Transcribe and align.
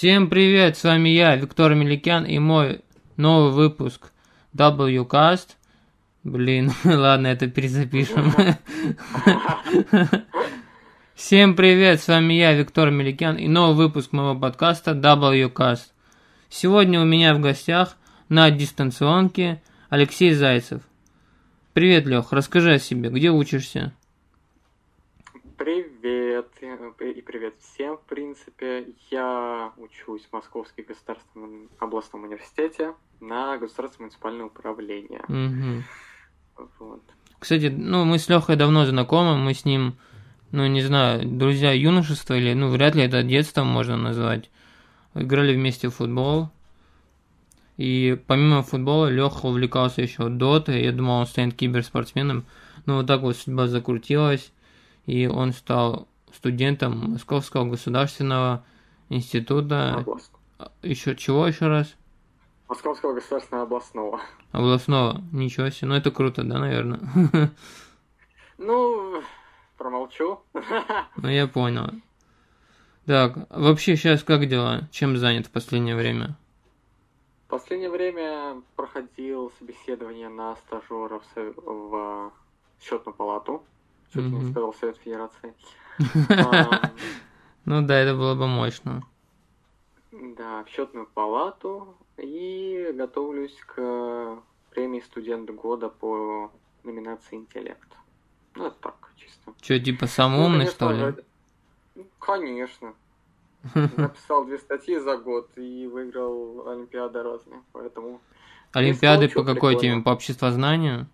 Всем 0.00 0.30
привет, 0.30 0.78
с 0.78 0.84
вами 0.84 1.10
я, 1.10 1.36
Виктор 1.36 1.74
Меликян 1.74 2.24
и 2.24 2.38
мой 2.38 2.80
новый 3.18 3.52
выпуск 3.52 4.12
Wcast. 4.54 5.56
Блин, 6.24 6.72
ладно, 6.84 7.26
это 7.26 7.48
перезапишем. 7.48 8.32
Всем 11.14 11.54
привет, 11.54 12.00
с 12.00 12.08
вами 12.08 12.32
я, 12.32 12.54
Виктор 12.54 12.90
Меликян 12.90 13.36
и 13.36 13.46
новый 13.46 13.76
выпуск 13.76 14.12
моего 14.12 14.34
подкаста 14.34 14.94
Wcast. 14.94 15.90
Сегодня 16.52 17.00
у 17.00 17.04
меня 17.04 17.32
в 17.32 17.40
гостях 17.40 17.96
на 18.28 18.50
дистанционке 18.50 19.62
Алексей 19.88 20.32
Зайцев. 20.32 20.82
Привет, 21.74 22.06
Лех, 22.06 22.32
расскажи 22.32 22.72
о 22.74 22.78
себе, 22.80 23.08
где 23.08 23.30
учишься? 23.30 23.94
Привет 25.56 26.48
и 26.60 27.22
привет 27.22 27.54
всем, 27.60 27.98
в 27.98 28.00
принципе. 28.00 28.88
Я 29.12 29.72
учусь 29.76 30.22
в 30.28 30.32
Московском 30.32 30.84
государственном 30.86 31.68
областном 31.78 32.24
университете 32.24 32.94
на 33.20 33.56
государственное 33.56 34.06
муниципальное 34.08 34.46
управление. 34.46 35.22
Угу. 35.28 36.66
Вот. 36.80 37.02
Кстати, 37.38 37.66
ну, 37.66 38.04
мы 38.04 38.18
с 38.18 38.28
Лехой 38.28 38.56
давно 38.56 38.86
знакомы, 38.86 39.38
мы 39.38 39.54
с 39.54 39.64
ним, 39.64 39.94
ну, 40.50 40.66
не 40.66 40.82
знаю, 40.82 41.24
друзья 41.24 41.70
юношества 41.70 42.34
или, 42.34 42.54
ну, 42.54 42.70
вряд 42.70 42.96
ли 42.96 43.04
это 43.04 43.22
детством 43.22 43.68
можно 43.68 43.96
назвать. 43.96 44.50
Играли 45.14 45.54
вместе 45.54 45.88
в 45.88 45.94
футбол. 45.94 46.50
И 47.76 48.20
помимо 48.26 48.62
футбола 48.62 49.06
Леха 49.06 49.46
увлекался 49.46 50.02
еще 50.02 50.28
дотой. 50.28 50.82
Я 50.82 50.92
думал, 50.92 51.20
он 51.20 51.26
станет 51.26 51.54
киберспортсменом. 51.54 52.44
Но 52.86 52.96
вот 52.96 53.06
так 53.06 53.22
вот 53.22 53.36
судьба 53.36 53.68
закрутилась. 53.68 54.52
И 55.06 55.26
он 55.26 55.52
стал 55.52 56.06
студентом 56.34 57.12
Московского 57.12 57.64
государственного 57.64 58.64
института. 59.08 59.96
Област. 59.98 60.30
Еще 60.82 61.16
чего 61.16 61.46
еще 61.46 61.66
раз? 61.66 61.94
Московского 62.68 63.14
государственного 63.14 63.66
областного. 63.66 64.20
Областного. 64.52 65.20
Ничего 65.32 65.70
себе. 65.70 65.88
Ну 65.88 65.94
это 65.94 66.10
круто, 66.10 66.44
да, 66.44 66.58
наверное? 66.58 67.00
Ну, 68.62 69.22
промолчу. 69.78 70.40
Ну 71.16 71.28
я 71.28 71.46
понял. 71.46 71.92
Так, 73.06 73.36
вообще 73.50 73.96
сейчас 73.96 74.22
как 74.22 74.46
дела? 74.46 74.88
Чем 74.92 75.16
занят 75.16 75.46
в 75.46 75.50
последнее 75.50 75.96
время? 75.96 76.36
В 77.46 77.50
последнее 77.50 77.90
время 77.90 78.62
проходил 78.76 79.52
собеседование 79.58 80.28
на 80.28 80.54
стажеров 80.56 81.24
в 81.34 82.32
счетную 82.80 83.14
палату. 83.14 83.62
Чуть 84.14 84.22
Мгм. 84.24 84.44
не 84.44 84.50
сказал 84.50 84.72
Совет 84.74 84.96
Федерации. 84.98 85.54
Ну 87.66 87.82
да, 87.82 87.98
это 87.98 88.14
было 88.14 88.34
бы 88.34 88.46
мощно. 88.46 89.02
Да, 90.12 90.64
в 90.64 90.68
счетную 90.68 91.06
палату 91.06 91.94
и 92.16 92.90
готовлюсь 92.94 93.56
к 93.66 94.38
премии 94.70 95.00
студент 95.00 95.50
года 95.50 95.88
по 95.88 96.50
номинации 96.84 97.36
интеллект. 97.36 97.88
Ну, 98.54 98.66
это 98.66 98.76
так, 98.80 99.12
чисто. 99.16 99.52
Че, 99.60 99.78
типа 99.78 100.06
самый 100.06 100.38
Ну, 100.38 100.44
умный, 100.46 100.66
конечно, 100.66 100.74
что 100.74 100.92
ли? 100.92 101.14
Конечно. 102.20 102.94
Написал 103.74 104.44
две 104.44 104.58
статьи 104.58 104.98
за 104.98 105.16
год 105.16 105.50
и 105.56 105.86
выиграл 105.86 106.68
Олимпиады 106.68 107.22
разные, 107.22 107.60
поэтому... 107.72 108.20
Олимпиады 108.72 109.28
по 109.28 109.42
какой 109.42 109.76
теме? 109.76 110.02
По 110.02 110.10
обществознанию? 110.10 111.06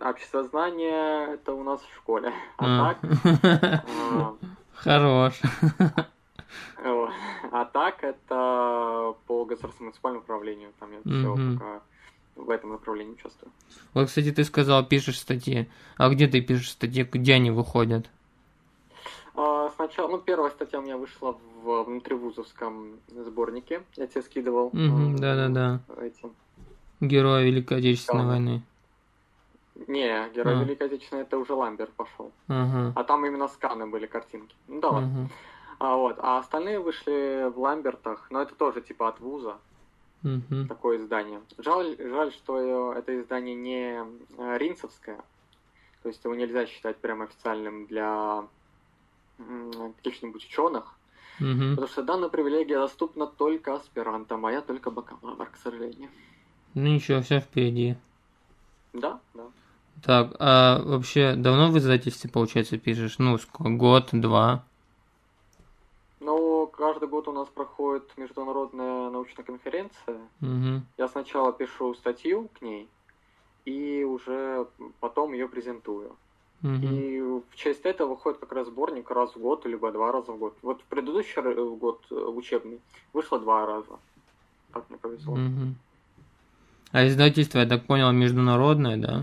Обществознание 0.00 1.34
это 1.34 1.52
у 1.52 1.62
нас 1.62 1.80
в 1.80 1.94
школе. 1.96 2.32
А. 2.58 2.90
А 2.90 2.94
так... 2.94 3.10
а, 3.84 4.36
Хорош. 4.74 5.40
А 7.52 7.64
так 7.66 8.02
это 8.02 9.14
по 9.26 9.44
государственному 9.44 9.90
муниципальному 9.90 10.22
управлению. 10.22 10.72
Там 10.78 10.90
я 10.92 11.00
все 11.00 11.34
пока 11.34 11.82
в 12.36 12.50
этом 12.50 12.72
направлении 12.72 13.12
участвую. 13.12 13.52
Вот, 13.92 14.08
кстати, 14.08 14.32
ты 14.32 14.44
сказал, 14.44 14.84
пишешь 14.84 15.18
статьи. 15.18 15.68
А 15.96 16.08
где 16.08 16.26
ты 16.26 16.40
пишешь 16.40 16.70
статьи? 16.70 17.04
Где 17.04 17.34
они 17.34 17.50
выходят? 17.50 18.10
А, 19.34 19.70
Сначала, 19.76 20.08
ну, 20.08 20.18
первая 20.18 20.50
статья 20.50 20.78
у 20.78 20.82
меня 20.82 20.96
вышла 20.96 21.36
в 21.62 21.82
внутривузовском 21.84 22.98
сборнике. 23.08 23.82
Я 23.96 24.06
тебе 24.06 24.22
скидывал. 24.22 24.70
Да-да-да. 24.72 25.80
Эти. 26.00 26.30
Герои 27.00 27.44
Великой 27.44 27.78
Отечественной 27.78 28.22
Да. 28.22 28.28
войны. 28.28 28.62
Не, 29.88 30.28
Герой 30.30 30.54
А. 30.54 30.62
Великой 30.62 30.86
Отечественной 30.86 31.22
это 31.22 31.36
уже 31.38 31.52
Ламберт 31.54 31.92
пошел. 31.92 32.30
Ага. 32.48 32.92
А 32.94 33.04
там 33.04 33.26
именно 33.26 33.48
сканы 33.48 33.86
были 33.86 34.06
картинки. 34.06 34.54
Ну 34.68 34.80
да 34.80 34.90
ладно. 34.90 35.08
Мгм. 35.08 35.30
А, 35.80 35.96
вот. 35.96 36.16
а 36.20 36.38
остальные 36.38 36.78
вышли 36.78 37.50
в 37.52 37.58
Ламбертах, 37.58 38.28
но 38.30 38.40
это 38.40 38.54
тоже 38.54 38.80
типа 38.80 39.08
от 39.08 39.20
вуза. 39.20 39.56
Мгм. 40.22 40.68
такое 40.68 40.96
издание. 40.96 41.42
Жаль, 41.58 41.96
жаль, 41.98 42.32
что 42.32 42.94
это 42.94 43.20
издание 43.20 43.54
не 43.54 44.04
э, 44.38 44.56
ринцевское, 44.56 45.20
то 46.02 46.08
есть 46.08 46.24
его 46.24 46.34
нельзя 46.34 46.64
считать 46.64 46.96
прям 46.96 47.20
официальным 47.20 47.84
для 47.84 48.46
каких-нибудь 49.96 50.44
ученых, 50.44 50.94
Мгм. 51.40 51.70
потому 51.70 51.88
что 51.88 52.02
данная 52.02 52.28
привилегия 52.28 52.78
доступна 52.78 53.26
только 53.26 53.74
аспирантам, 53.74 54.46
а 54.46 54.52
я 54.52 54.60
только 54.60 54.90
бакалавр, 54.90 55.46
к 55.46 55.56
сожалению. 55.56 56.10
Ну 56.74 56.82
ничего, 56.82 57.20
все 57.22 57.40
впереди. 57.40 57.96
Да, 58.92 59.20
да. 59.34 59.46
Так, 60.02 60.36
а 60.38 60.82
вообще 60.82 61.34
давно 61.36 61.70
в 61.70 61.78
издательстве, 61.78 62.30
получается, 62.30 62.78
пишешь? 62.78 63.18
Ну, 63.18 63.38
сколько? 63.38 63.70
Год, 63.70 64.08
два? 64.12 64.64
Но 66.20 66.66
каждый 66.66 67.08
год 67.08 67.28
у 67.28 67.32
нас 67.32 67.48
проходит 67.48 68.04
международная 68.16 69.10
научная 69.10 69.44
конференция. 69.44 70.20
Мгм. 70.40 70.86
Я 70.98 71.08
сначала 71.08 71.52
пишу 71.52 71.94
статью 71.94 72.48
к 72.48 72.62
ней, 72.62 72.88
и 73.64 74.04
уже 74.04 74.66
потом 75.00 75.32
ее 75.32 75.48
презентую. 75.48 76.16
Мгм. 76.62 76.94
И 76.94 77.20
в 77.20 77.56
честь 77.56 77.82
этого 77.84 78.10
выходит 78.10 78.38
как 78.38 78.52
раз 78.52 78.68
сборник 78.68 79.10
раз 79.10 79.34
в 79.34 79.38
год, 79.38 79.66
либо 79.66 79.92
два 79.92 80.12
раза 80.12 80.32
в 80.32 80.38
год. 80.38 80.56
Вот 80.62 80.80
в 80.80 80.84
предыдущий 80.84 81.40
ра- 81.42 81.76
год 81.76 82.02
э, 82.10 82.14
учебный 82.14 82.80
вышло 83.12 83.38
два 83.38 83.66
раза. 83.66 83.98
Так 84.72 84.88
мне 84.88 84.98
повезло. 84.98 85.36
Мгм. 85.36 85.76
А 86.92 87.06
издательство, 87.06 87.58
я 87.58 87.66
так 87.66 87.84
понял, 87.86 88.12
международное, 88.12 88.96
да? 88.96 89.22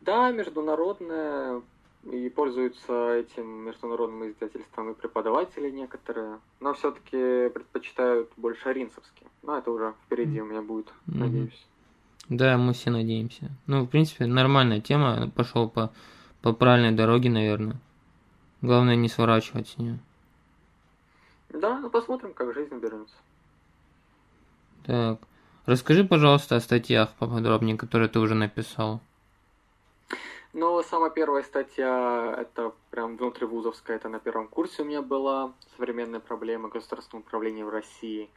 Да, 0.00 0.30
международное, 0.30 1.62
и 2.10 2.28
пользуются 2.30 3.14
этим 3.14 3.46
международным 3.66 4.30
издательством 4.30 4.90
и 4.90 4.94
преподаватели 4.94 5.70
некоторые, 5.70 6.38
но 6.58 6.72
все-таки 6.74 7.50
предпочитают 7.50 8.30
больше 8.36 8.72
ринцевские. 8.72 9.28
Но 9.42 9.58
это 9.58 9.70
уже 9.70 9.94
впереди 10.06 10.40
у 10.40 10.46
меня 10.46 10.62
будет, 10.62 10.92
надеюсь. 11.06 11.66
Да, 12.30 12.56
мы 12.56 12.72
все 12.72 12.90
надеемся. 12.90 13.50
Ну, 13.66 13.82
в 13.82 13.88
принципе, 13.88 14.24
нормальная 14.24 14.80
тема. 14.80 15.30
Пошел 15.34 15.68
по, 15.68 15.92
по 16.42 16.52
правильной 16.52 16.92
дороге, 16.92 17.28
наверное. 17.28 17.76
Главное 18.62 18.94
не 18.94 19.08
сворачивать 19.08 19.68
с 19.68 19.78
нее. 19.78 19.98
Да, 21.48 21.80
ну 21.80 21.90
посмотрим, 21.90 22.32
как 22.32 22.54
жизнь 22.54 22.76
берется. 22.78 23.16
Так. 24.84 25.18
Расскажи, 25.66 26.04
пожалуйста, 26.04 26.56
о 26.56 26.60
статьях 26.60 27.10
поподробнее, 27.18 27.76
которые 27.76 28.08
ты 28.08 28.20
уже 28.20 28.36
написал. 28.36 29.00
Ну, 30.52 30.82
самая 30.84 31.10
первая 31.10 31.42
статья, 31.42 32.34
это 32.38 32.72
прям 32.90 33.16
внутривузовская, 33.16 33.96
это 33.96 34.08
на 34.08 34.20
первом 34.20 34.46
курсе 34.48 34.82
у 34.82 34.84
меня 34.84 35.02
была 35.02 35.52
«Современные 35.76 36.20
проблемы 36.20 36.68
государственного 36.68 37.24
управления 37.24 37.64
в 37.64 37.70
России». 37.70 38.30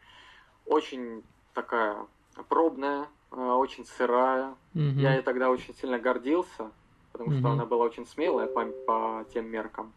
Очень 0.65 1.23
такая 1.53 2.06
пробная, 2.50 3.07
очень 3.35 3.85
сырая. 3.85 4.56
Мгм. 4.74 5.00
Я 5.00 5.13
ей 5.15 5.21
тогда 5.21 5.50
очень 5.50 5.74
сильно 5.75 6.00
гордился, 6.00 6.71
потому 7.12 7.31
что 7.31 7.39
Мгм. 7.41 7.51
она 7.51 7.65
была 7.65 7.85
очень 7.85 8.06
смелая 8.06 8.47
по, 8.47 8.65
по 8.65 9.25
тем 9.33 9.47
меркам. 9.47 9.94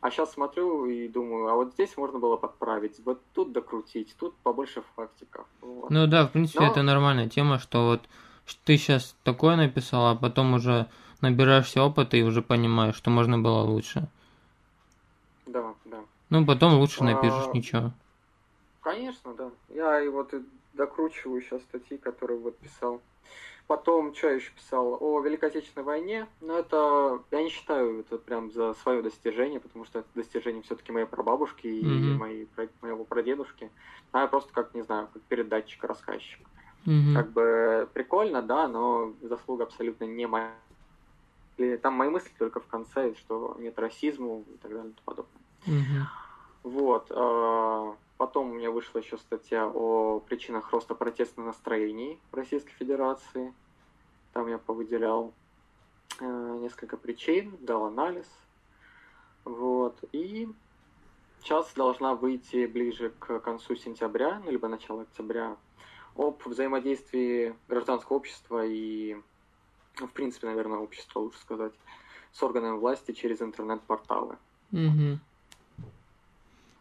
А 0.00 0.10
сейчас 0.10 0.32
смотрю 0.32 0.86
и 0.86 1.08
думаю, 1.08 1.48
а 1.48 1.54
вот 1.54 1.72
здесь 1.72 1.96
можно 1.96 2.18
было 2.18 2.36
подправить, 2.36 3.00
вот 3.04 3.20
тут 3.32 3.52
докрутить, 3.52 4.14
тут 4.18 4.36
побольше 4.38 4.82
фактиков. 4.94 5.46
Вот. 5.60 5.90
Ну 5.90 6.06
да, 6.06 6.26
в 6.26 6.32
принципе, 6.32 6.60
Но- 6.60 6.66
это 6.66 6.82
нормальная 6.82 7.28
тема, 7.28 7.58
что 7.58 7.86
вот 7.86 8.02
ты 8.64 8.76
сейчас 8.76 9.16
такое 9.24 9.56
написал, 9.56 10.06
а 10.08 10.14
потом 10.14 10.54
уже 10.54 10.86
набираешься 11.22 11.82
опыта 11.82 12.16
и 12.16 12.22
уже 12.22 12.42
понимаешь, 12.42 12.94
что 12.94 13.10
можно 13.10 13.38
было 13.38 13.62
лучше. 13.62 14.08
Да, 15.46 15.74
да. 15.86 16.04
Ну, 16.28 16.44
потом 16.46 16.78
лучше 16.78 17.02
напишешь, 17.04 17.48
А, 17.52 17.56
ничего. 17.56 17.92
Конечно, 18.82 19.34
да. 19.34 19.50
Я 19.68 20.00
и 20.02 20.08
вот 20.08 20.32
докручиваю 20.76 21.40
сейчас 21.42 21.62
статьи, 21.62 21.98
которые 21.98 22.38
вот 22.38 22.58
писал. 22.58 23.02
Потом, 23.66 24.14
что 24.14 24.28
я 24.28 24.34
еще 24.34 24.52
писал? 24.52 24.96
О 25.00 25.20
Великой 25.20 25.48
Отечественной 25.48 25.84
войне. 25.84 26.28
Но 26.40 26.58
это, 26.58 27.24
я 27.32 27.42
не 27.42 27.48
считаю 27.48 28.00
это 28.00 28.16
прям 28.18 28.52
за 28.52 28.74
свое 28.74 29.02
достижение, 29.02 29.58
потому 29.58 29.84
что 29.84 30.00
это 30.00 30.08
достижение 30.14 30.62
все-таки 30.62 30.92
моей 30.92 31.06
прабабушки 31.06 31.66
и 31.66 31.84
Мгм. 31.84 32.18
моей, 32.18 32.48
моего 32.80 33.04
прадедушки. 33.04 33.72
А 34.12 34.20
я 34.20 34.26
просто 34.28 34.52
как, 34.52 34.74
не 34.74 34.82
знаю, 34.82 35.08
как 35.12 35.22
передатчик, 35.24 35.82
рассказчик. 35.82 36.46
Мгм. 36.84 37.14
Как 37.14 37.32
бы 37.32 37.90
прикольно, 37.92 38.42
да, 38.42 38.68
но 38.68 39.14
заслуга 39.22 39.64
абсолютно 39.64 40.04
не 40.04 40.26
моя. 40.26 40.54
Там 41.82 41.94
мои 41.94 42.10
мысли 42.10 42.30
только 42.38 42.60
в 42.60 42.66
конце, 42.68 43.14
что 43.14 43.56
нет 43.58 43.78
расизму 43.78 44.44
и 44.54 44.58
так 44.58 44.70
далее 44.72 44.92
и 44.92 44.94
тому 44.94 45.04
подобное. 45.04 45.42
Мгм. 45.66 46.06
Вот. 46.62 47.10
Потом 48.18 48.50
у 48.50 48.54
меня 48.54 48.70
вышла 48.70 48.98
еще 48.98 49.18
статья 49.18 49.66
о 49.66 50.20
причинах 50.20 50.70
роста 50.72 50.94
протестных 50.94 51.46
настроений 51.46 52.18
в 52.30 52.34
Российской 52.34 52.72
Федерации. 52.72 53.52
Там 54.32 54.48
я 54.48 54.56
повыделял 54.58 55.34
э, 56.20 56.58
несколько 56.60 56.96
причин, 56.96 57.56
дал 57.60 57.84
анализ. 57.84 58.26
Вот. 59.44 59.98
И 60.12 60.48
сейчас 61.42 61.72
должна 61.74 62.14
выйти 62.14 62.66
ближе 62.66 63.12
к 63.18 63.38
концу 63.40 63.76
сентября, 63.76 64.40
ну, 64.44 64.50
либо 64.50 64.66
начало 64.68 65.02
октября, 65.02 65.56
об 66.16 66.40
взаимодействии 66.46 67.54
гражданского 67.68 68.16
общества 68.16 68.64
и, 68.64 69.16
в 69.96 70.08
принципе, 70.08 70.46
наверное, 70.46 70.78
общества, 70.78 71.20
лучше 71.20 71.38
сказать, 71.40 71.74
с 72.32 72.42
органами 72.42 72.78
власти 72.78 73.12
через 73.12 73.42
интернет-порталы. 73.42 74.38
Мгм. 74.70 75.20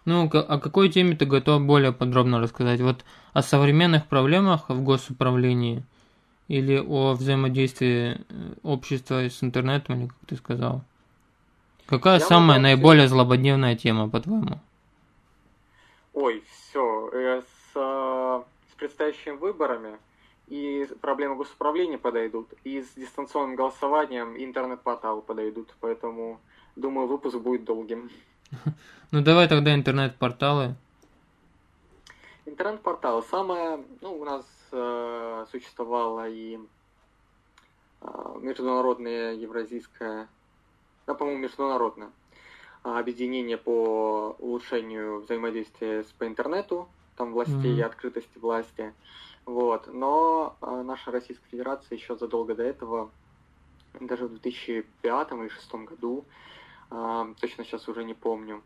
Ну, 0.05 0.29
о 0.31 0.59
какой 0.59 0.89
теме 0.89 1.15
ты 1.15 1.25
готов 1.25 1.63
более 1.63 1.91
подробно 1.91 2.39
рассказать? 2.39 2.79
Вот 2.79 3.03
о 3.33 3.41
современных 3.41 4.05
проблемах 4.05 4.69
в 4.69 4.83
госуправлении 4.83 5.83
или 6.47 6.77
о 6.77 7.13
взаимодействии 7.13 8.13
э, 8.13 8.53
общества 8.61 9.27
с 9.27 9.43
интернетом, 9.43 9.99
или 9.99 10.07
как 10.07 10.17
ты 10.27 10.35
сказал? 10.35 10.83
Какая 11.87 12.19
Я 12.19 12.25
самая 12.25 12.59
могу 12.59 12.63
наиболее 12.63 13.07
злободневная 13.07 13.75
тема, 13.75 14.07
по-твоему? 14.07 14.59
Ой, 16.13 16.43
все, 16.51 17.09
с, 17.11 17.75
э, 17.75 18.41
с 18.71 18.75
предстоящими 18.75 19.33
выборами 19.33 19.97
и 20.47 20.87
проблемы 21.01 21.35
госуправления 21.35 21.97
подойдут, 21.97 22.47
и 22.63 22.81
с 22.81 22.93
дистанционным 22.95 23.55
голосованием 23.55 24.35
интернет-порталы 24.37 25.21
подойдут, 25.21 25.73
поэтому, 25.79 26.39
думаю, 26.75 27.07
выпуск 27.07 27.37
будет 27.37 27.65
долгим. 27.65 28.11
Ну, 29.11 29.21
давай 29.21 29.47
тогда 29.47 29.73
интернет-порталы. 29.73 30.75
Интернет-порталы. 32.45 33.23
Самое, 33.23 33.83
ну, 34.01 34.19
у 34.19 34.25
нас 34.25 34.45
э, 34.71 35.45
существовало 35.51 36.27
и 36.27 36.59
э, 38.01 38.07
международное 38.41 39.33
евразийское, 39.33 40.27
да, 41.07 41.13
по-моему, 41.13 41.39
международное 41.41 42.11
э, 42.83 42.89
объединение 42.89 43.57
по 43.57 44.35
улучшению 44.39 45.21
взаимодействия 45.21 46.03
с, 46.03 46.07
по 46.07 46.27
интернету, 46.27 46.89
там 47.15 47.31
властей 47.31 47.73
и 47.73 47.79
Мгм. 47.79 47.85
открытости 47.85 48.37
власти. 48.37 48.93
Вот. 49.45 49.87
Но 49.87 50.57
э, 50.61 50.81
наша 50.83 51.11
Российская 51.11 51.47
Федерация 51.49 51.95
еще 51.95 52.15
задолго 52.15 52.53
до 52.55 52.63
этого, 52.63 53.11
даже 53.99 54.25
в 54.25 54.31
2005 54.41 55.31
или 55.31 55.37
2006 55.37 55.73
году, 55.85 56.25
точно 56.89 57.63
сейчас 57.65 57.87
уже 57.87 58.03
не 58.03 58.13
помню, 58.13 58.61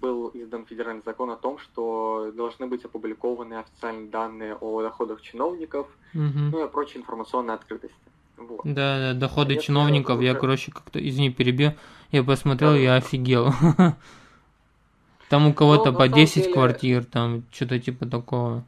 был 0.00 0.30
издан 0.34 0.64
федеральный 0.66 1.02
закон 1.04 1.30
о 1.30 1.36
том, 1.36 1.58
что 1.58 2.32
должны 2.34 2.66
быть 2.66 2.84
опубликованы 2.84 3.54
официальные 3.54 4.08
данные 4.08 4.54
о 4.56 4.82
доходах 4.82 5.20
чиновников, 5.20 5.88
Мгм. 6.12 6.50
ну 6.50 6.60
и 6.60 6.62
о 6.62 6.68
прочей 6.68 6.98
информационной 6.98 7.54
открытости. 7.54 7.96
Вот. 8.36 8.60
Да, 8.64 9.12
да, 9.12 9.14
доходы 9.14 9.54
Если 9.54 9.66
чиновников, 9.66 10.20
я, 10.20 10.32
уже- 10.32 10.40
короче, 10.40 10.72
как-то, 10.72 10.98
извини, 11.06 11.30
перебил, 11.30 11.70
я 12.12 12.22
посмотрел, 12.24 12.74
я 12.74 12.94
Да-да-да. 12.94 13.06
офигел. 13.06 13.48
Там 15.28 15.46
у 15.48 15.54
кого-то 15.54 15.86
Ну, 15.86 15.92
на 15.92 15.98
по 15.98 16.04
самом 16.04 16.14
10 16.14 16.42
деле- 16.42 16.52
квартир, 16.54 17.04
там 17.04 17.42
что-то 17.50 17.78
типа 17.80 18.06
такого. 18.06 18.62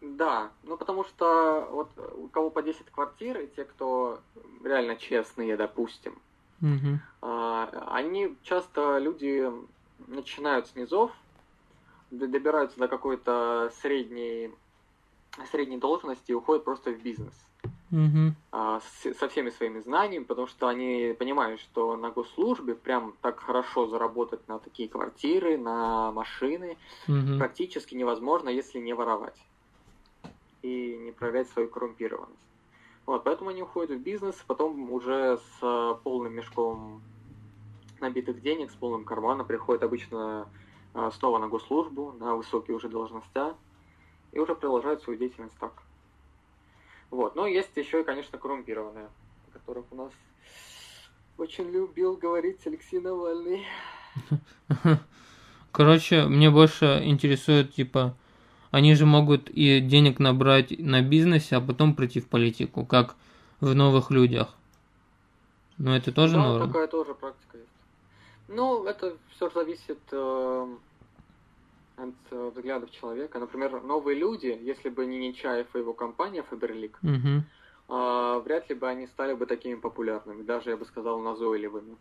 Да, 0.00 0.50
ну 0.64 0.76
потому 0.76 1.04
что 1.04 1.66
вот 1.72 1.90
у 2.16 2.28
кого 2.28 2.50
по 2.50 2.62
10 2.62 2.90
квартир, 2.90 3.38
и 3.40 3.46
те, 3.56 3.64
кто 3.64 4.20
реально 4.62 4.96
честные, 4.96 5.56
допустим, 5.56 6.14
Мгм. 6.60 7.00
а, 7.22 7.66
они 7.96 8.36
часто 8.42 8.98
люди 8.98 9.50
начинают 9.98 10.66
с 10.68 10.74
низов, 10.76 11.10
добираются 12.10 12.78
до 12.78 12.88
какой-то 12.88 13.70
средней, 13.80 14.54
средней 15.50 15.78
должности 15.78 16.32
и 16.32 16.34
уходят 16.34 16.64
просто 16.64 16.90
в 16.92 17.02
бизнес. 17.02 17.34
Мгм. 17.90 18.36
а, 18.52 18.80
с- 18.80 19.14
со 19.14 19.28
всеми 19.28 19.50
своими 19.50 19.78
знаниями, 19.80 20.24
потому 20.24 20.46
что 20.48 20.66
они 20.68 21.14
понимают, 21.18 21.60
что 21.60 21.96
на 21.96 22.10
госслужбе 22.10 22.74
прям 22.74 23.16
так 23.20 23.38
хорошо 23.40 23.86
заработать 23.86 24.46
на 24.48 24.58
такие 24.58 24.88
квартиры, 24.88 25.56
на 25.56 26.10
машины 26.12 26.76
Мгм. 27.06 27.38
практически 27.38 27.94
невозможно, 27.94 28.48
если 28.48 28.78
не 28.80 28.92
воровать 28.92 29.40
и 30.62 30.96
не 30.98 31.12
проявлять 31.12 31.48
свою 31.48 31.68
коррумпированность. 31.68 32.49
Вот, 33.10 33.24
поэтому 33.24 33.50
они 33.50 33.60
уходят 33.60 33.90
в 33.90 34.00
бизнес, 34.00 34.36
потом 34.46 34.92
уже 34.92 35.38
с 35.38 35.62
э, 35.62 35.94
полным 36.04 36.32
мешком 36.32 37.02
набитых 37.98 38.40
денег, 38.40 38.70
с 38.70 38.74
полным 38.76 39.04
карманом 39.04 39.48
приходят 39.48 39.82
обычно 39.82 40.46
э, 40.94 41.10
снова 41.18 41.40
на 41.40 41.48
госслужбу, 41.48 42.14
на 42.20 42.36
высокие 42.36 42.76
уже 42.76 42.88
должностя, 42.88 43.56
и 44.30 44.38
уже 44.38 44.54
продолжают 44.54 45.02
свою 45.02 45.18
деятельность 45.18 45.56
так. 45.58 45.72
Вот. 47.10 47.34
Но 47.34 47.48
есть 47.48 47.76
еще 47.76 48.02
и, 48.02 48.04
конечно, 48.04 48.38
коррумпированные, 48.38 49.08
о 49.48 49.58
которых 49.58 49.86
у 49.90 49.96
нас 49.96 50.12
очень 51.36 51.68
любил 51.68 52.16
говорить 52.16 52.64
Алексей 52.64 53.00
Навальный. 53.00 53.66
Короче, 55.72 56.26
мне 56.26 56.48
больше 56.48 57.00
интересует, 57.02 57.74
типа, 57.74 58.14
они 58.70 58.94
же 58.94 59.06
могут 59.06 59.50
и 59.50 59.80
денег 59.80 60.18
набрать 60.18 60.78
на 60.78 61.02
бизнесе, 61.02 61.56
а 61.56 61.60
потом 61.60 61.94
прийти 61.94 62.20
в 62.20 62.28
политику, 62.28 62.84
как 62.84 63.16
в 63.60 63.74
новых 63.74 64.10
людях. 64.10 64.54
Но 65.78 65.96
это 65.96 66.12
тоже 66.12 66.36
да, 66.36 66.42
норм. 66.42 66.68
такая 66.68 66.86
тоже 66.86 67.14
практика 67.14 67.58
есть. 67.58 67.70
Ну, 68.48 68.84
это 68.84 69.16
все 69.30 69.48
зависит 69.50 70.00
э, 70.12 70.76
от 71.96 72.14
э, 72.30 72.50
взглядов 72.54 72.90
человека. 72.90 73.38
Например, 73.38 73.82
новые 73.82 74.18
люди, 74.18 74.58
если 74.62 74.88
бы 74.88 75.06
не 75.06 75.18
Нечаев 75.18 75.74
и 75.74 75.78
его 75.78 75.94
компания 75.94 76.42
Фаберлик, 76.42 76.98
Мгм. 77.02 77.44
э, 77.88 78.42
вряд 78.44 78.68
ли 78.68 78.74
бы 78.74 78.88
они 78.88 79.06
стали 79.06 79.34
бы 79.34 79.46
такими 79.46 79.76
популярными, 79.76 80.42
даже, 80.42 80.70
я 80.70 80.76
бы 80.76 80.84
сказал, 80.84 81.20
назойливыми. 81.20 81.96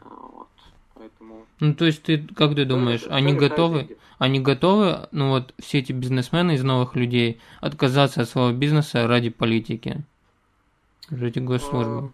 А, 0.00 0.08
вот. 0.08 0.48
Поэтому... 0.94 1.46
Ну, 1.60 1.74
то 1.74 1.84
есть 1.84 2.02
ты, 2.02 2.18
как 2.36 2.54
ты 2.54 2.64
думаешь, 2.64 3.00
Всё 3.02 3.12
они 3.14 3.32
готовы, 3.34 3.78
деньги. 3.80 3.96
они 4.18 4.40
готовы, 4.40 5.08
ну 5.10 5.30
вот, 5.30 5.54
все 5.58 5.78
эти 5.78 5.92
бизнесмены 5.92 6.54
из 6.54 6.64
новых 6.64 6.96
людей, 6.96 7.40
отказаться 7.60 8.22
от 8.22 8.28
своего 8.28 8.52
бизнеса 8.56 9.06
ради 9.06 9.30
политики? 9.30 10.04
Ради 11.10 11.38
госслужбы? 11.40 12.06
Э, 12.08 12.10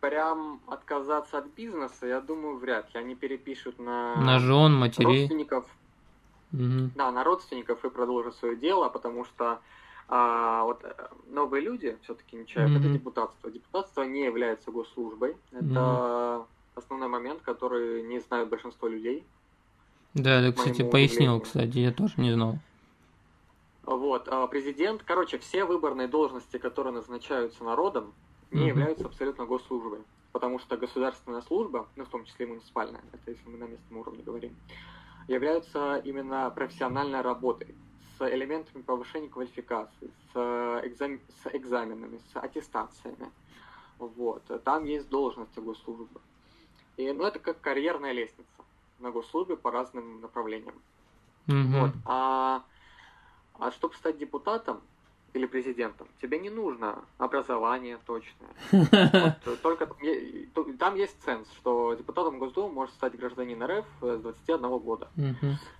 Прям 0.00 0.60
отказаться 0.66 1.38
от 1.38 1.46
бизнеса, 1.56 2.06
я 2.06 2.20
думаю, 2.20 2.56
вряд 2.58 2.92
ли. 2.92 3.00
Они 3.00 3.14
перепишут 3.14 3.78
на, 3.78 4.16
На 4.16 4.38
жен, 4.40 4.74
матерей? 4.74 5.20
родственников, 5.20 5.64
Мгм. 6.50 6.90
да, 6.96 7.10
на 7.12 7.22
родственников 7.24 7.84
и 7.84 7.90
продолжат 7.90 8.34
свое 8.36 8.56
дело, 8.56 8.88
потому 8.88 9.24
что 9.24 9.60
а, 10.08 10.64
вот 10.64 10.80
э, 10.84 10.92
новые 11.30 11.62
люди, 11.62 11.96
все-таки 12.02 12.36
не 12.36 12.46
человек, 12.46 12.78
это 12.80 12.88
депутатство. 12.88 13.50
Депутатство 13.50 14.02
не 14.02 14.24
является 14.24 14.70
госслужбой. 14.72 15.36
Это 15.52 16.44
основной 16.74 17.08
момент, 17.08 17.42
который 17.42 18.02
не 18.02 18.20
знают 18.20 18.48
большинство 18.48 18.88
людей. 18.88 19.24
Да, 20.14 20.40
да, 20.42 20.52
кстати, 20.52 20.82
пояснил, 20.88 21.40
кстати, 21.40 21.78
я 21.78 21.92
тоже 21.92 22.14
не 22.18 22.32
знал. 22.32 22.58
Вот, 23.84 24.28
а 24.28 24.46
президент, 24.46 25.02
короче, 25.02 25.38
все 25.38 25.64
выборные 25.64 26.06
должности, 26.06 26.58
которые 26.58 26.92
назначаются 26.94 27.64
народом, 27.64 28.12
не 28.50 28.60
Мгм. 28.60 28.68
являются 28.68 29.06
абсолютно 29.06 29.44
госслужбой. 29.44 30.00
Потому 30.32 30.58
что 30.58 30.76
государственная 30.76 31.42
служба, 31.42 31.88
ну, 31.96 32.04
в 32.04 32.08
том 32.08 32.24
числе 32.24 32.46
и 32.46 32.48
муниципальная, 32.48 33.02
это 33.12 33.30
если 33.30 33.48
мы 33.48 33.58
на 33.58 33.64
местном 33.64 33.98
уровне 33.98 34.22
говорим, 34.22 34.56
являются 35.28 35.96
именно 36.04 36.50
профессиональной 36.50 37.20
работой 37.20 37.74
с 38.18 38.28
элементами 38.32 38.82
повышения 38.82 39.28
квалификации, 39.28 40.10
с, 40.32 40.36
экзам- 40.84 41.20
с 41.42 41.54
экзаменами, 41.54 42.20
с 42.32 42.36
аттестациями. 42.36 43.30
Вот. 43.98 44.42
Там 44.64 44.84
есть 44.84 45.08
должности 45.10 45.60
госслужбы. 45.60 46.20
И, 46.96 47.10
ну, 47.12 47.24
это 47.24 47.38
как 47.38 47.60
карьерная 47.60 48.12
лестница 48.12 48.48
на 48.98 49.10
госслужбе 49.10 49.56
по 49.56 49.70
разным 49.70 50.20
направлениям. 50.20 50.74
Мгм. 51.46 51.80
Вот. 51.80 51.90
А, 52.06 52.62
а 53.58 53.70
чтобы 53.72 53.94
стать 53.94 54.18
депутатом 54.18 54.80
или 55.32 55.46
президентом, 55.46 56.06
тебе 56.20 56.38
не 56.38 56.50
нужно 56.50 57.04
образование 57.18 57.98
точное. 58.06 58.50
Вот, 59.46 59.62
только 59.62 59.88
там 60.78 60.94
есть 60.96 61.16
ценз, 61.24 61.48
что 61.56 61.94
депутатом 61.94 62.38
Госдумы 62.38 62.72
может 62.72 62.94
стать 62.94 63.16
гражданин 63.18 63.62
РФ 63.62 63.86
с 64.00 64.18
21 64.18 64.78
года, 64.78 65.08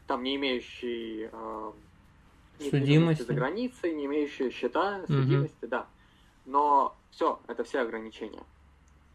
там 0.07 0.23
не 0.23 0.37
имеющий 0.37 1.29
э, 1.31 1.73
Судимости. 2.59 3.23
за 3.23 3.35
границей, 3.35 3.95
не 3.95 4.07
имеющие 4.07 4.51
счета, 4.51 5.05
судимости, 5.07 5.67
да. 5.67 5.87
Но 6.47 6.97
все, 7.11 7.39
это 7.47 7.63
все 7.65 7.81
ограничения, 7.81 8.43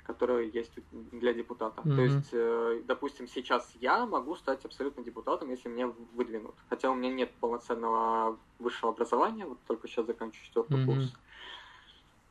которые 0.07 0.49
есть 0.49 0.71
для 1.11 1.33
депутата. 1.33 1.81
Мгм. 1.83 1.95
То 1.95 2.01
есть, 2.01 2.29
э, 2.31 2.81
допустим, 2.87 3.27
сейчас 3.27 3.69
я 3.81 4.05
могу 4.05 4.35
стать 4.35 4.63
абсолютно 4.63 5.03
депутатом, 5.03 5.51
если 5.51 5.67
меня 5.67 5.91
выдвинут. 6.15 6.55
Хотя 6.69 6.89
у 6.89 6.95
меня 6.95 7.13
нет 7.13 7.31
полноценного 7.41 8.37
высшего 8.57 8.93
образования, 8.93 9.45
вот 9.45 9.57
только 9.67 9.87
сейчас 9.87 10.05
заканчиваю 10.05 10.45
четвертый 10.45 10.77
Мгм. 10.77 10.85
курс. 10.85 11.13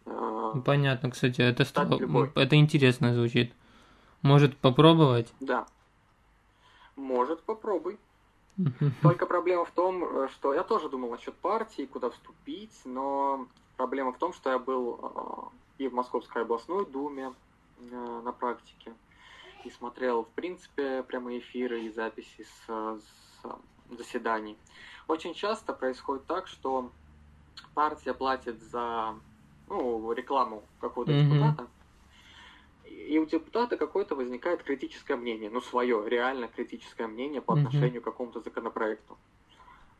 Э, 0.06 0.52
Понятно, 0.64 1.10
кстати, 1.10 1.42
это 1.42 1.64
стало... 1.64 1.98
любой. 1.98 2.32
это 2.34 2.56
интересно 2.56 3.14
звучит. 3.14 3.52
Может 4.22 4.56
попробовать? 4.56 5.32
Да. 5.40 5.66
Может, 6.96 7.42
попробуй. 7.42 7.98
Только 9.02 9.26
проблема 9.26 9.66
в 9.66 9.70
том, 9.70 10.02
э, 10.02 10.28
что 10.28 10.54
я 10.54 10.62
тоже 10.62 10.88
думал 10.88 11.10
насчет 11.10 11.34
партии, 11.34 11.84
куда 11.84 12.08
вступить, 12.08 12.80
но 12.86 13.46
проблема 13.76 14.12
в 14.12 14.18
том, 14.18 14.32
что 14.32 14.50
я 14.50 14.58
был 14.58 15.52
и 15.76 15.88
в 15.88 15.92
Московской 15.92 16.40
областной 16.40 16.86
думе 16.86 17.34
на 17.78 18.32
практике, 18.32 18.94
и 19.64 19.70
смотрел, 19.70 20.24
в 20.24 20.30
принципе, 20.30 21.02
прямые 21.02 21.40
эфиры 21.40 21.82
и 21.82 21.90
записи 21.90 22.42
с, 22.42 22.66
с 22.66 23.96
заседаний. 23.96 24.56
Очень 25.08 25.34
часто 25.34 25.72
происходит 25.72 26.26
так, 26.26 26.46
что 26.46 26.92
партия 27.74 28.14
платит 28.14 28.60
за 28.60 29.14
ну, 29.68 30.12
рекламу 30.12 30.62
какого-то 30.80 31.12
Мгм. 31.12 31.22
депутата, 31.22 31.68
и 32.84 33.18
у 33.18 33.26
депутата 33.26 33.76
какое-то 33.76 34.14
возникает 34.14 34.62
критическое 34.62 35.16
мнение, 35.16 35.50
ну, 35.50 35.60
свое, 35.60 36.08
реально 36.08 36.48
критическое 36.48 37.06
мнение 37.06 37.40
по 37.40 37.54
отношению 37.54 38.00
к 38.00 38.04
какому-то 38.04 38.40
законопроекту. 38.40 39.18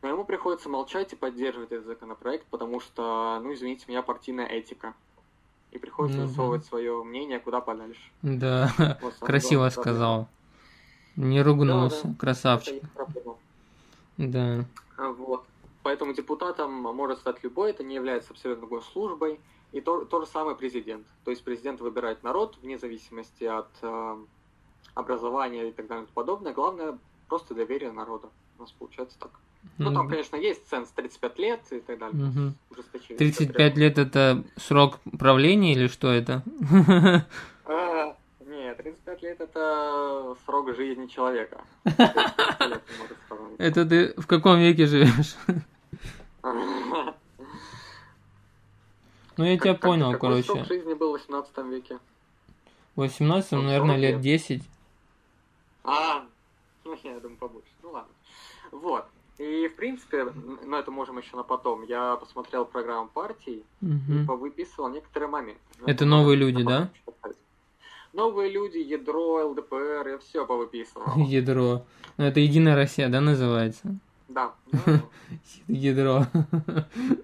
Но 0.01 0.09
ему 0.09 0.25
приходится 0.25 0.69
молчать 0.69 1.11
и 1.13 1.15
поддерживать 1.15 1.71
этот 1.71 1.85
законопроект, 1.85 2.47
потому 2.47 2.79
что, 2.79 3.39
ну, 3.43 3.53
извините 3.53 3.85
меня, 3.87 4.01
партийная 4.01 4.45
этика. 4.45 4.93
И 5.71 5.77
приходится 5.79 6.19
Мгм. 6.21 6.27
засовывать 6.29 6.65
свое 6.65 7.03
мнение 7.03 7.39
куда 7.39 7.59
подальше. 7.61 8.01
Да, 8.21 8.71
Вот 9.01 9.13
красиво 9.19 9.69
проблема. 9.69 9.71
сказал. 9.71 10.27
Не 11.15 11.41
ругнулся, 11.41 12.03
Да, 12.03 12.09
да. 12.09 12.15
красавчик. 12.19 12.83
Да. 14.17 14.65
А, 14.97 15.11
Вот. 15.11 15.45
Поэтому 15.83 16.13
депутатом 16.13 16.71
может 16.73 17.19
стать 17.19 17.43
любой, 17.43 17.69
это 17.71 17.83
не 17.83 17.95
является 17.95 18.31
абсолютно 18.33 18.67
госслужбой. 18.67 19.39
И 19.73 19.81
то, 19.81 20.05
то 20.05 20.21
же 20.21 20.27
самое 20.27 20.55
президент. 20.55 21.05
То 21.25 21.31
есть 21.31 21.43
президент 21.43 21.81
выбирает 21.81 22.23
народ 22.23 22.57
вне 22.61 22.77
зависимости 22.77 23.43
от 23.43 23.67
э, 23.81 24.17
образования 24.95 25.69
и 25.69 25.71
так 25.71 25.87
далее 25.87 26.03
и 26.03 26.07
тому 26.07 26.13
подобное. 26.13 26.53
Главное 26.53 26.97
просто 27.27 27.53
доверие 27.53 27.91
народа. 27.91 28.29
У 28.57 28.61
нас 28.61 28.71
получается 28.71 29.17
так. 29.19 29.31
Ну, 29.77 29.93
там, 29.93 30.09
конечно, 30.09 30.35
есть 30.35 30.67
ценз 30.69 30.89
35 30.91 31.39
лет 31.39 31.61
и 31.71 31.79
так 31.79 31.99
далее. 31.99 32.53
Ужесточение 32.69 33.17
35 33.17 33.77
лет 33.77 33.97
это 33.97 34.43
срок 34.57 34.99
правления 35.19 35.73
или 35.73 35.87
что 35.87 36.11
это? 36.11 36.43
А, 37.65 38.15
Нет, 38.45 38.77
35 38.77 39.21
лет 39.23 39.41
это 39.41 40.35
срок 40.45 40.75
жизни 40.75 41.07
человека. 41.07 41.61
35 41.83 42.69
лет 42.69 42.81
не 42.91 42.97
может 42.99 43.17
сравнить. 43.27 43.59
Это 43.59 43.85
ты 43.85 44.13
в 44.17 44.25
каком 44.27 44.59
веке 44.59 44.85
живешь? 44.87 45.35
Ну, 49.37 49.43
я 49.45 49.57
тебя 49.57 49.75
понял, 49.75 50.11
какой 50.13 50.43
срок 50.43 50.57
короче. 50.65 50.73
жизни 50.73 50.93
был 50.95 51.09
в 51.09 51.19
18 51.19 51.57
веке? 51.69 51.99
В 52.95 53.01
18, 53.01 53.51
Ну, 53.51 53.61
наверное, 53.61 53.95
40 53.95 53.99
лет 54.01 54.11
лет. 54.13 54.21
10. 54.21 54.63
А, 55.83 56.25
ну 56.83 56.97
я 57.03 57.19
думаю 57.19 57.37
побольше. 57.37 57.67
Ну 57.83 57.91
ладно. 57.91 58.11
Вот. 58.71 59.05
И 59.39 59.67
в 59.67 59.75
принципе, 59.75 60.25
но 60.65 60.77
это 60.79 60.89
можем 60.91 61.17
еще 61.19 61.35
на 61.35 61.43
потом. 61.43 61.83
Я 61.83 62.15
посмотрел 62.15 62.65
программу 62.65 63.07
партий 63.07 63.63
и 63.81 63.85
Мгм. 63.85 64.25
повыписывал 64.25 64.89
некоторые 64.89 65.29
моменты. 65.29 65.61
Ну, 65.79 65.85
Это 65.85 65.93
потом- 65.99 66.09
новые 66.09 66.37
люди, 66.37 66.63
да? 66.63 66.89
Новые 68.13 68.49
люди, 68.51 68.77
ядро, 68.77 69.47
ЛДПР, 69.49 70.07
я 70.07 70.17
все 70.17 70.45
повыписывал. 70.45 71.05
Ядро. 71.17 71.85
Ну, 72.17 72.23
это 72.25 72.39
Единая 72.39 72.75
Россия, 72.75 73.09
да, 73.09 73.21
называется? 73.21 73.95
Да. 74.27 74.53
ну, 74.71 74.79
Ядро. 75.67 76.25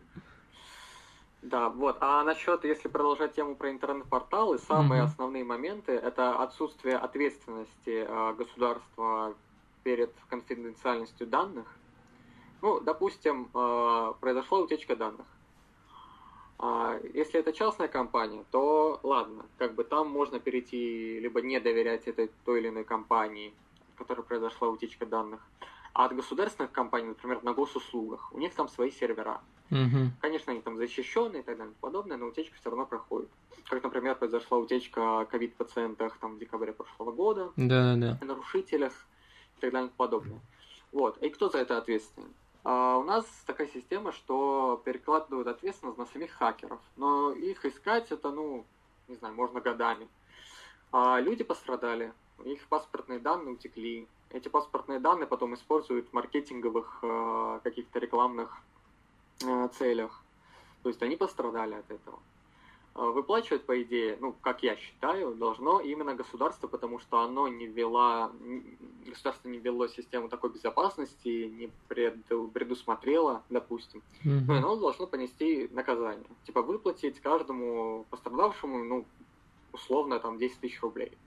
Да, 1.42 1.68
вот. 1.70 1.98
А 2.00 2.24
насчет, 2.24 2.64
если 2.64 2.88
продолжать 2.88 3.34
тему 3.36 3.56
про 3.56 3.70
интернет-порталы, 3.70 4.58
самые 4.60 5.02
основные 5.02 5.44
моменты 5.44 5.92
это 5.92 6.42
отсутствие 6.42 6.96
ответственности 6.96 8.06
э, 8.08 8.34
государства 8.38 9.34
перед 9.84 10.12
конфиденциальностью 10.30 11.28
данных. 11.28 11.66
Ну, 12.64 12.80
допустим, 12.80 13.50
э, 13.54 14.14
произошла 14.22 14.60
утечка 14.60 14.96
данных. 14.96 15.26
А, 16.58 16.98
Если 17.14 17.38
это 17.42 17.52
частная 17.52 17.90
компания, 17.90 18.46
то 18.52 19.02
ладно, 19.04 19.46
как 19.58 19.76
бы 19.76 19.84
там 19.84 20.10
можно 20.10 20.40
перейти, 20.40 21.20
либо 21.20 21.42
не 21.42 21.60
доверять 21.60 22.08
этой 22.08 22.32
той 22.46 22.62
или 22.62 22.70
иной 22.70 22.86
компании, 22.86 23.54
в 23.94 23.98
которой 23.98 24.22
произошла 24.22 24.70
утечка 24.70 25.06
данных. 25.06 25.42
А 25.94 26.06
от 26.06 26.16
государственных 26.16 26.72
компаний, 26.72 27.08
например, 27.08 27.44
на 27.44 27.54
госуслугах, 27.54 28.32
у 28.32 28.40
них 28.40 28.54
там 28.54 28.70
свои 28.70 28.92
сервера. 28.92 29.42
Мгм. 29.70 30.14
Конечно, 30.22 30.54
они 30.54 30.62
там 30.62 30.78
защищены 30.78 31.40
и 31.40 31.42
так 31.42 31.58
далее 31.58 31.74
и 31.74 31.82
подобное, 31.82 32.16
но 32.16 32.28
утечка 32.28 32.56
все 32.56 32.70
равно 32.70 32.86
проходит. 32.86 33.30
Как, 33.70 33.84
например, 33.84 34.16
произошла 34.16 34.58
утечка 34.58 35.28
ковид-пациентах 35.30 36.18
там, 36.18 36.36
в 36.36 36.40
декабре 36.40 36.72
прошлого 36.72 37.12
года, 37.12 37.52
Да-да-да. 37.58 38.20
о 38.22 38.26
нарушителях 38.26 38.94
и 39.58 39.62
так 39.62 39.74
далее 39.74 39.90
и 39.90 39.98
подобное. 39.98 40.40
Вот. 40.94 41.18
И 41.18 41.30
кто 41.30 41.50
за 41.50 41.58
это 41.58 41.78
ответственен? 41.78 42.34
А 42.64 42.98
у 42.98 43.04
нас 43.04 43.26
такая 43.46 43.68
система, 43.68 44.12
что 44.12 44.82
перекладывают 44.86 45.48
ответственность 45.48 45.98
на 45.98 46.06
самих 46.06 46.32
хакеров. 46.32 46.80
Но 46.96 47.32
их 47.32 47.66
искать 47.66 48.12
это, 48.12 48.32
ну, 48.32 48.66
не 49.08 49.16
знаю, 49.16 49.36
можно 49.36 49.60
годами. 49.60 50.08
А 50.92 51.20
люди 51.20 51.44
пострадали, 51.44 52.14
их 52.46 52.66
паспортные 52.68 53.20
данные 53.20 53.54
утекли. 53.56 54.08
Эти 54.30 54.48
паспортные 54.48 55.00
данные 55.00 55.28
потом 55.28 55.54
используют 55.54 56.10
в 56.10 56.14
маркетинговых 56.14 57.00
э, 57.02 57.60
каких-то 57.64 58.00
рекламных 58.00 58.58
э, 59.44 59.70
целях. 59.78 60.22
То 60.82 60.90
есть 60.90 61.02
они 61.04 61.16
пострадали 61.16 61.76
от 61.76 61.92
этого. 61.92 62.20
А 62.96 63.10
Выплачивать, 63.10 63.66
по 63.66 63.82
идее, 63.82 64.18
ну, 64.22 64.34
как 64.34 64.62
я 64.62 64.76
считаю, 64.76 65.34
должно 65.34 65.80
именно 65.82 66.14
государство, 66.14 66.68
потому 66.68 67.00
что 67.00 67.22
оно 67.22 67.48
не 67.48 67.66
ввела, 67.66 68.32
н- 68.40 68.78
государство 69.08 69.50
не 69.50 69.58
ввело 69.58 69.88
систему 69.88 70.30
такой 70.30 70.52
безопасности, 70.52 71.46
не 71.52 71.74
пред- 71.88 72.28
предусмотрело, 72.54 73.44
допустим. 73.50 74.04
Ну, 74.24 74.32
и 74.32 74.42
Мгм. 74.44 74.52
оно 74.58 74.76
должно 74.76 75.08
понести 75.08 75.68
наказание. 75.72 76.28
Типа 76.44 76.62
выплатить 76.62 77.20
каждому 77.20 78.06
пострадавшему, 78.12 78.84
ну, 78.84 79.08
условно, 79.72 80.20
там, 80.20 80.38
10 80.38 80.60
тысяч 80.60 80.80
рублей 80.84 81.18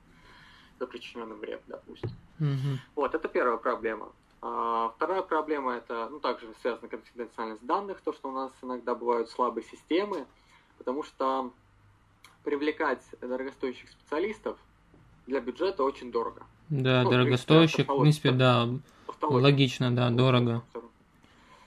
за 0.78 0.86
причиненный 0.86 1.34
вред, 1.34 1.64
допустим. 1.66 2.10
Мгм. 2.38 2.78
Вот, 2.94 3.14
это 3.16 3.26
первая 3.28 3.56
проблема. 3.56 4.12
А, 4.40 4.90
вторая 4.90 5.22
проблема 5.22 5.72
это, 5.74 6.08
ну, 6.10 6.20
также 6.20 6.54
связана 6.60 6.86
конфиденциальность 6.88 7.64
данных, 7.66 8.02
то, 8.02 8.12
что 8.12 8.28
у 8.28 8.32
нас 8.32 8.52
иногда 8.62 8.94
бывают 8.94 9.28
слабые 9.30 9.64
системы, 9.64 10.28
потому 10.86 11.02
что 11.02 11.50
привлекать 12.44 13.02
дорогостоящих 13.20 13.90
специалистов 13.90 14.56
для 15.26 15.40
бюджета 15.40 15.82
очень 15.82 16.12
дорого. 16.12 16.44
Да, 16.68 17.02
Ну, 17.02 17.10
дорогостоящих, 17.10 17.88
в 17.88 18.00
принципе, 18.00 18.30
да. 18.30 18.68
Логично, 19.20 19.90
да, 19.90 20.10
дорого. 20.10 20.62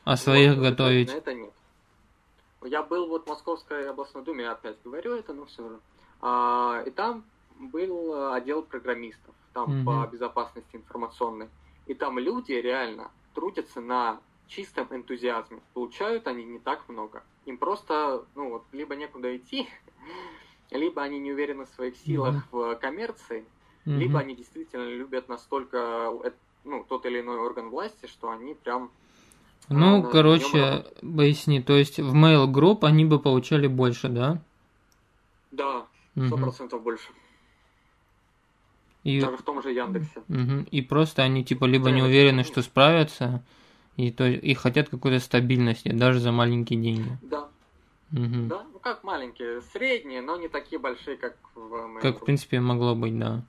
А 0.06 0.16
своих 0.16 0.56
вот, 0.56 0.62
готовить. 0.62 1.10
Это 1.10 1.34
нет. 1.34 1.52
Я 2.64 2.82
был 2.82 3.10
вот 3.10 3.26
в 3.26 3.28
Московской 3.28 3.90
областной 3.90 4.24
думе, 4.24 4.46
я 4.46 4.54
опять 4.54 4.78
говорю 4.86 5.16
это, 5.16 5.34
но 5.34 5.46
все 5.46 5.68
же. 5.68 5.80
А, 6.22 6.82
и 6.86 6.90
там 6.90 7.26
был 7.60 8.32
отдел 8.32 8.64
программистов, 8.64 9.36
там 9.54 9.82
Мгм. 9.82 9.86
по 9.86 10.08
безопасности 10.08 10.78
информационной. 10.78 11.50
И 11.88 11.94
там 11.94 12.20
люди 12.20 12.54
реально 12.54 13.12
трудятся 13.36 13.82
на 13.82 14.22
чистом 14.50 14.88
энтузиазме. 14.92 15.62
Получают 15.74 16.28
они 16.28 16.44
не 16.44 16.60
так 16.60 16.90
много. 16.90 17.24
Им 17.46 17.58
просто, 17.58 18.26
ну 18.36 18.50
вот, 18.50 18.64
либо 18.74 18.96
некуда 18.96 19.36
идти, 19.38 19.70
либо 20.72 21.02
они 21.02 21.20
не 21.20 21.32
уверены 21.32 21.66
в 21.66 21.70
своих 21.70 21.96
силах 21.96 22.36
в 22.52 22.76
коммерции, 22.76 23.46
Мгм. 23.86 24.00
либо 24.00 24.20
они 24.20 24.36
действительно 24.36 24.84
любят 24.90 25.30
настолько 25.30 26.12
э, 26.24 26.32
ну, 26.66 26.84
тот 26.84 27.06
или 27.06 27.22
иной 27.22 27.38
орган 27.38 27.70
власти, 27.70 28.08
что 28.08 28.30
они 28.30 28.56
прям 28.56 28.92
Ну, 29.70 30.02
на 30.02 30.10
короче, 30.10 30.84
поясни, 31.02 31.62
то 31.62 31.78
есть 31.78 32.00
в 32.00 32.14
Mail 32.16 32.52
Group 32.52 32.80
они 32.82 33.06
бы 33.06 33.20
получали 33.20 33.68
больше, 33.68 34.10
да? 34.10 34.42
Да, 35.52 35.86
сто 36.16 36.38
процентов 36.38 36.82
больше. 36.82 37.08
И, 39.04 39.22
Даже 39.22 39.38
в 39.38 39.44
том 39.44 39.62
же 39.62 39.72
Яндексе. 39.72 40.22
мгм. 40.28 40.64
и 40.64 40.82
просто 40.82 41.24
они 41.24 41.44
типа 41.46 41.66
либо 41.66 41.86
Да, 41.86 41.96
не 41.96 42.02
уверены, 42.02 42.44
что 42.44 42.62
справятся, 42.62 43.44
и, 44.00 44.12
то, 44.12 44.26
и 44.26 44.54
хотят 44.54 44.88
какой-то 44.88 45.20
стабильности, 45.20 45.90
даже 45.90 46.20
за 46.20 46.32
маленькие 46.32 46.80
деньги. 46.80 47.18
Да, 47.22 47.50
Мгм. 48.12 48.48
да. 48.48 48.66
Ну 48.72 48.80
как 48.80 49.04
маленькие, 49.04 49.62
средние, 49.74 50.22
но 50.22 50.38
не 50.38 50.48
такие 50.48 50.80
большие, 50.80 51.18
как 51.18 51.36
в 51.54 51.74
Mail.ru. 51.74 52.02
Как, 52.02 52.22
в 52.22 52.26
принципе, 52.26 52.62
могло 52.62 52.96
быть, 52.96 53.20
да. 53.20 53.44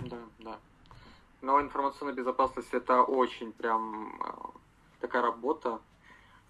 Да, 0.00 0.16
да. 0.38 0.58
Но 1.42 1.60
информационная 1.60 2.14
безопасность 2.14 2.72
это 2.72 3.02
очень 3.02 3.52
прям 3.52 4.18
э, 4.20 4.32
такая 5.00 5.20
работа. 5.22 5.78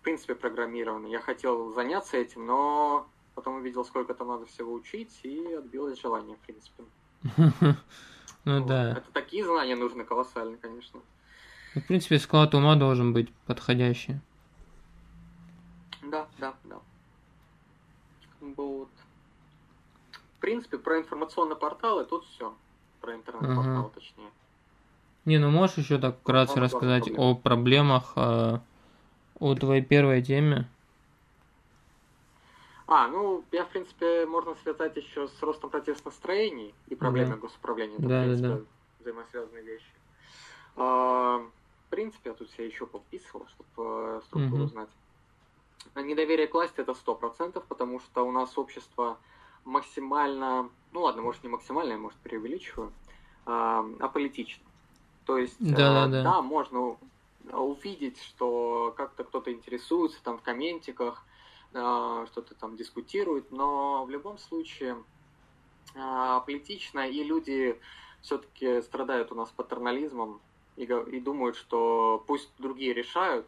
принципе, 0.02 0.36
программирование. 0.36 1.10
Я 1.10 1.20
хотел 1.20 1.72
заняться 1.74 2.16
этим, 2.16 2.46
но 2.46 3.08
потом 3.34 3.56
увидел, 3.56 3.84
сколько 3.84 4.14
там 4.14 4.28
надо 4.28 4.46
всего 4.46 4.72
учить, 4.72 5.18
и 5.24 5.52
отбилось 5.54 6.00
желание, 6.00 6.36
в 6.36 6.46
принципе. 6.46 6.84
Ну 8.44 8.64
да. 8.64 8.92
Это 8.92 9.12
такие 9.12 9.44
знания 9.44 9.76
нужны 9.76 10.04
колоссальные, 10.04 10.56
конечно. 10.56 11.00
В 11.74 11.80
принципе, 11.80 12.18
склад 12.18 12.54
ума 12.54 12.76
должен 12.76 13.12
быть 13.12 13.32
подходящий. 13.46 14.16
Да, 16.02 16.26
да, 16.38 16.54
да. 16.64 16.80
Вот. 18.40 18.88
В 20.36 20.40
принципе, 20.40 20.78
про 20.78 20.98
информационные 20.98 21.56
порталы 21.56 22.04
тут 22.04 22.24
все. 22.24 22.54
Про 23.00 23.14
интернет-портал, 23.14 23.64
Ага. 23.64 23.90
точнее. 23.94 24.30
Не, 25.24 25.38
ну 25.38 25.50
можешь 25.50 25.78
еще 25.78 25.98
так 25.98 26.18
вкратце 26.20 26.54
главная 26.54 26.66
рассказать 26.66 27.18
о 27.18 27.34
проблемах, 27.34 28.12
э, 28.16 28.58
о 29.40 29.54
твоей 29.54 29.82
первой 29.82 30.22
теме? 30.22 30.68
А, 32.86 33.06
ну, 33.08 33.44
я, 33.52 33.64
в 33.66 33.68
принципе, 33.68 34.24
можно 34.26 34.54
связать 34.62 34.96
еще 34.96 35.28
с 35.28 35.42
ростом 35.42 35.68
протестных 35.70 36.06
настроений 36.06 36.74
и 36.86 36.94
проблемой 36.94 37.36
Да. 37.36 37.42
госуправления. 37.42 37.98
Это, 37.98 38.08
Да, 38.08 38.08
да, 38.08 38.16
в 38.16 38.20
принципе, 38.24 38.48
да. 38.48 38.60
взаимосвязанные 39.00 39.62
вещи. 39.64 39.92
В 41.88 41.90
принципе, 41.90 42.28
я 42.30 42.34
тут 42.36 42.50
себе 42.50 42.66
еще 42.66 42.86
подписывал, 42.86 43.46
чтобы 43.48 44.20
структуру 44.26 44.66
Мгм. 44.66 44.68
знать. 44.68 44.90
А 45.94 46.02
Недоверие 46.02 46.46
к 46.46 46.52
власти 46.52 46.80
это 46.80 46.92
сто 46.92 47.14
процентов, 47.14 47.66
потому 47.66 47.98
что 47.98 48.24
у 48.26 48.30
нас 48.30 48.58
общество 48.58 49.18
максимально, 49.64 50.70
ну 50.92 51.00
ладно, 51.00 51.22
может 51.22 51.42
не 51.44 51.48
максимально, 51.48 51.92
я 51.92 51.98
может 51.98 52.18
преувеличиваю, 52.18 52.92
а, 53.46 53.86
аполитично. 54.00 54.66
То 55.24 55.38
есть, 55.38 55.58
Да, 55.60 56.06
э, 56.06 56.10
да, 56.10 56.22
да. 56.22 56.42
можно 56.42 56.98
увидеть, 57.52 58.20
что 58.22 58.92
как-то 58.94 59.24
кто-то 59.24 59.50
интересуется 59.50 60.22
там 60.22 60.36
в 60.36 60.42
комментиках, 60.42 61.24
а, 61.72 62.26
что-то 62.26 62.54
там 62.54 62.76
дискутирует, 62.76 63.50
но 63.50 64.04
в 64.04 64.10
любом 64.10 64.36
случае 64.36 65.02
а, 65.94 66.36
аполитично, 66.36 67.08
и 67.08 67.24
люди 67.24 67.80
все-таки 68.20 68.82
страдают 68.82 69.32
у 69.32 69.34
нас 69.34 69.50
патернализмом 69.52 70.42
и, 70.78 70.84
и 70.84 71.20
думают, 71.20 71.56
что 71.56 72.22
пусть 72.26 72.50
другие 72.58 72.94
решают, 72.94 73.46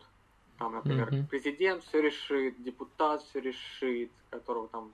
там, 0.58 0.74
например, 0.74 1.12
Мгм. 1.12 1.26
президент 1.26 1.84
все 1.84 2.02
решит, 2.02 2.62
депутат 2.62 3.22
все 3.22 3.40
решит, 3.40 4.10
которого 4.30 4.68
там 4.68 4.92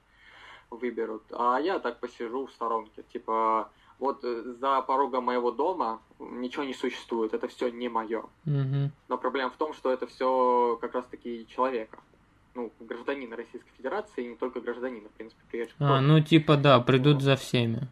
выберут, 0.71 1.23
а 1.31 1.59
я 1.59 1.79
так 1.79 1.99
посижу 1.99 2.47
в 2.47 2.53
сторонке, 2.53 3.03
типа, 3.13 3.71
вот 3.99 4.21
э, 4.25 4.55
за 4.61 4.83
порогом 4.83 5.25
моего 5.25 5.51
дома 5.51 6.01
ничего 6.19 6.65
не 6.65 6.75
существует, 6.75 7.33
это 7.33 7.49
все 7.49 7.71
не 7.71 7.89
мое. 7.89 8.23
Мгм. 8.45 8.93
Но 9.09 9.19
проблема 9.19 9.51
в 9.51 9.57
том, 9.57 9.73
что 9.73 9.91
это 9.91 10.07
все 10.07 10.77
как 10.81 10.95
раз-таки 10.95 11.47
человека. 11.49 11.99
Ну, 12.55 12.73
гражданина 12.81 13.37
Российской 13.37 13.71
Федерации, 13.77 14.25
и 14.25 14.29
не 14.29 14.37
только 14.37 14.61
гражданина, 14.61 15.09
в 15.09 15.13
принципе, 15.13 15.43
приезжих 15.51 15.75
А, 15.79 16.01
ну 16.01 16.21
типа 16.21 16.57
да, 16.57 16.81
придут 16.81 17.23
за 17.23 17.37
всеми. 17.37 17.89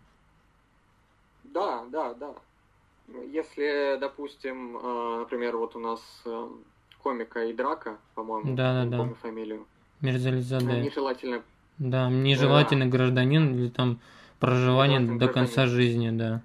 Да, 1.44 1.84
да, 1.90 2.14
да. 2.14 2.34
Если, 3.30 3.98
допустим, 4.00 4.76
э, 4.76 5.18
например, 5.20 5.56
вот 5.56 5.76
у 5.76 5.78
нас 5.78 6.00
э, 6.24 6.48
комика 7.02 7.44
и 7.44 7.52
драка, 7.52 7.98
по-моему, 8.14 8.54
Да-да-да. 8.56 8.84
не 8.90 8.96
помню 8.96 9.14
фамилию, 9.16 9.66
Мерзализаде. 10.00 10.66
нежелательно 10.80 11.42
Да, 11.78 12.08
нежелательный 12.08 12.86
гражданин 12.86 13.54
или 13.54 13.68
там 13.68 13.98
проживание 14.40 15.00
до 15.00 15.28
конца 15.28 15.62
гражданин. 15.62 15.68
жизни, 15.70 16.10
да. 16.10 16.42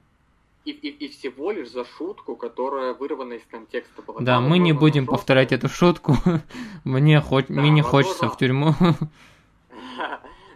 и, 0.66 0.72
и, 0.72 0.90
и 0.90 1.08
всего 1.10 1.52
лишь 1.52 1.70
за 1.72 1.86
шутку, 1.86 2.36
которая 2.36 2.94
вырвана 2.94 3.34
из 3.34 3.44
контекста 3.50 4.02
была. 4.02 4.20
Да, 4.22 4.42
мы 4.42 4.58
не 4.60 4.74
будем 4.74 5.04
жестко. 5.04 5.12
повторять 5.16 5.52
эту 5.54 5.70
шутку. 5.70 6.16
Мне 6.84 7.22
хоть, 7.22 7.48
Да, 7.48 7.54
мне 7.54 7.70
не 7.70 7.82
возможно. 7.82 8.04
хочется 8.10 8.30
в 8.30 8.38
тюрьму. 8.38 8.74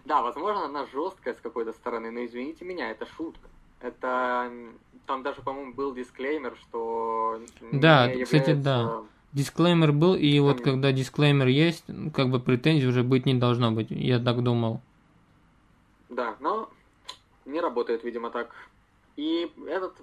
Да, 0.06 0.22
возможно, 0.22 0.66
она 0.66 0.86
жесткая 0.88 1.34
с 1.34 1.38
какой-то 1.40 1.72
стороны, 1.72 2.12
но 2.12 2.26
извините 2.26 2.66
меня, 2.66 2.92
это 2.92 3.06
шутка. 3.06 3.48
Это 3.80 4.52
там 5.06 5.24
даже, 5.24 5.42
по-моему, 5.42 5.74
был 5.74 5.94
дисклеймер, 5.94 6.56
что 6.62 7.40
Да, 7.72 8.08
кстати, 8.10 8.20
является- 8.50 8.56
да. 8.56 9.02
Дисклеймер 9.34 9.92
был, 9.92 10.14
и 10.16 10.40
вот 10.40 10.58
Там- 10.58 10.66
когда 10.74 10.92
дисклеймер 10.92 11.48
есть, 11.48 11.84
ну, 11.88 12.12
как 12.12 12.30
бы 12.30 12.40
претензий 12.40 12.88
уже 12.88 13.04
быть 13.04 13.26
не 13.26 13.34
должно 13.34 13.72
быть. 13.72 13.88
Я 13.90 14.20
так 14.20 14.44
думал. 14.44 14.80
Да, 16.10 16.36
но 16.40 16.70
не 17.46 17.60
работает, 17.60 18.04
видимо, 18.04 18.30
так. 18.30 18.54
И 19.16 19.52
этот 19.68 19.96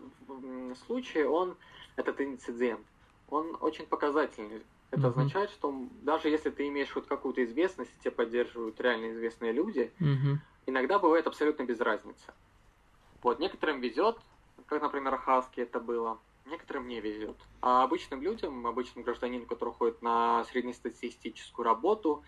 случай, 0.87 1.23
он, 1.25 1.57
этот 1.97 2.21
инцидент, 2.21 2.81
он 3.29 3.57
очень 3.61 3.87
показательный. 3.87 4.63
Это 4.91 5.03
Мгм. 5.03 5.11
означает, 5.11 5.51
что 5.51 5.73
даже 6.03 6.29
если 6.29 6.51
ты 6.51 6.67
имеешь 6.67 6.91
хоть 6.91 7.07
какую-то 7.07 7.45
известность, 7.45 7.91
тебя 8.01 8.11
поддерживают 8.11 8.81
реально 8.81 9.13
известные 9.13 9.53
люди, 9.53 9.93
Мгм. 10.01 10.41
иногда 10.67 10.99
бывает 10.99 11.29
абсолютно 11.29 11.63
без 11.63 11.79
разницы. 11.81 12.33
Вот, 13.23 13.39
некоторым 13.39 13.81
везет, 13.81 14.17
как, 14.67 14.83
например, 14.83 15.17
Хаски 15.17 15.61
это 15.61 15.81
было, 15.81 16.19
некоторым 16.47 16.89
не 16.89 17.01
везет. 17.01 17.37
А 17.61 17.85
обычным 17.85 18.23
людям, 18.23 18.67
обычным 18.67 19.05
гражданину, 19.05 19.47
который 19.47 19.75
ходит 19.75 20.03
на 20.03 20.45
среднестатистическую 20.45 21.65
работу, 21.65 22.23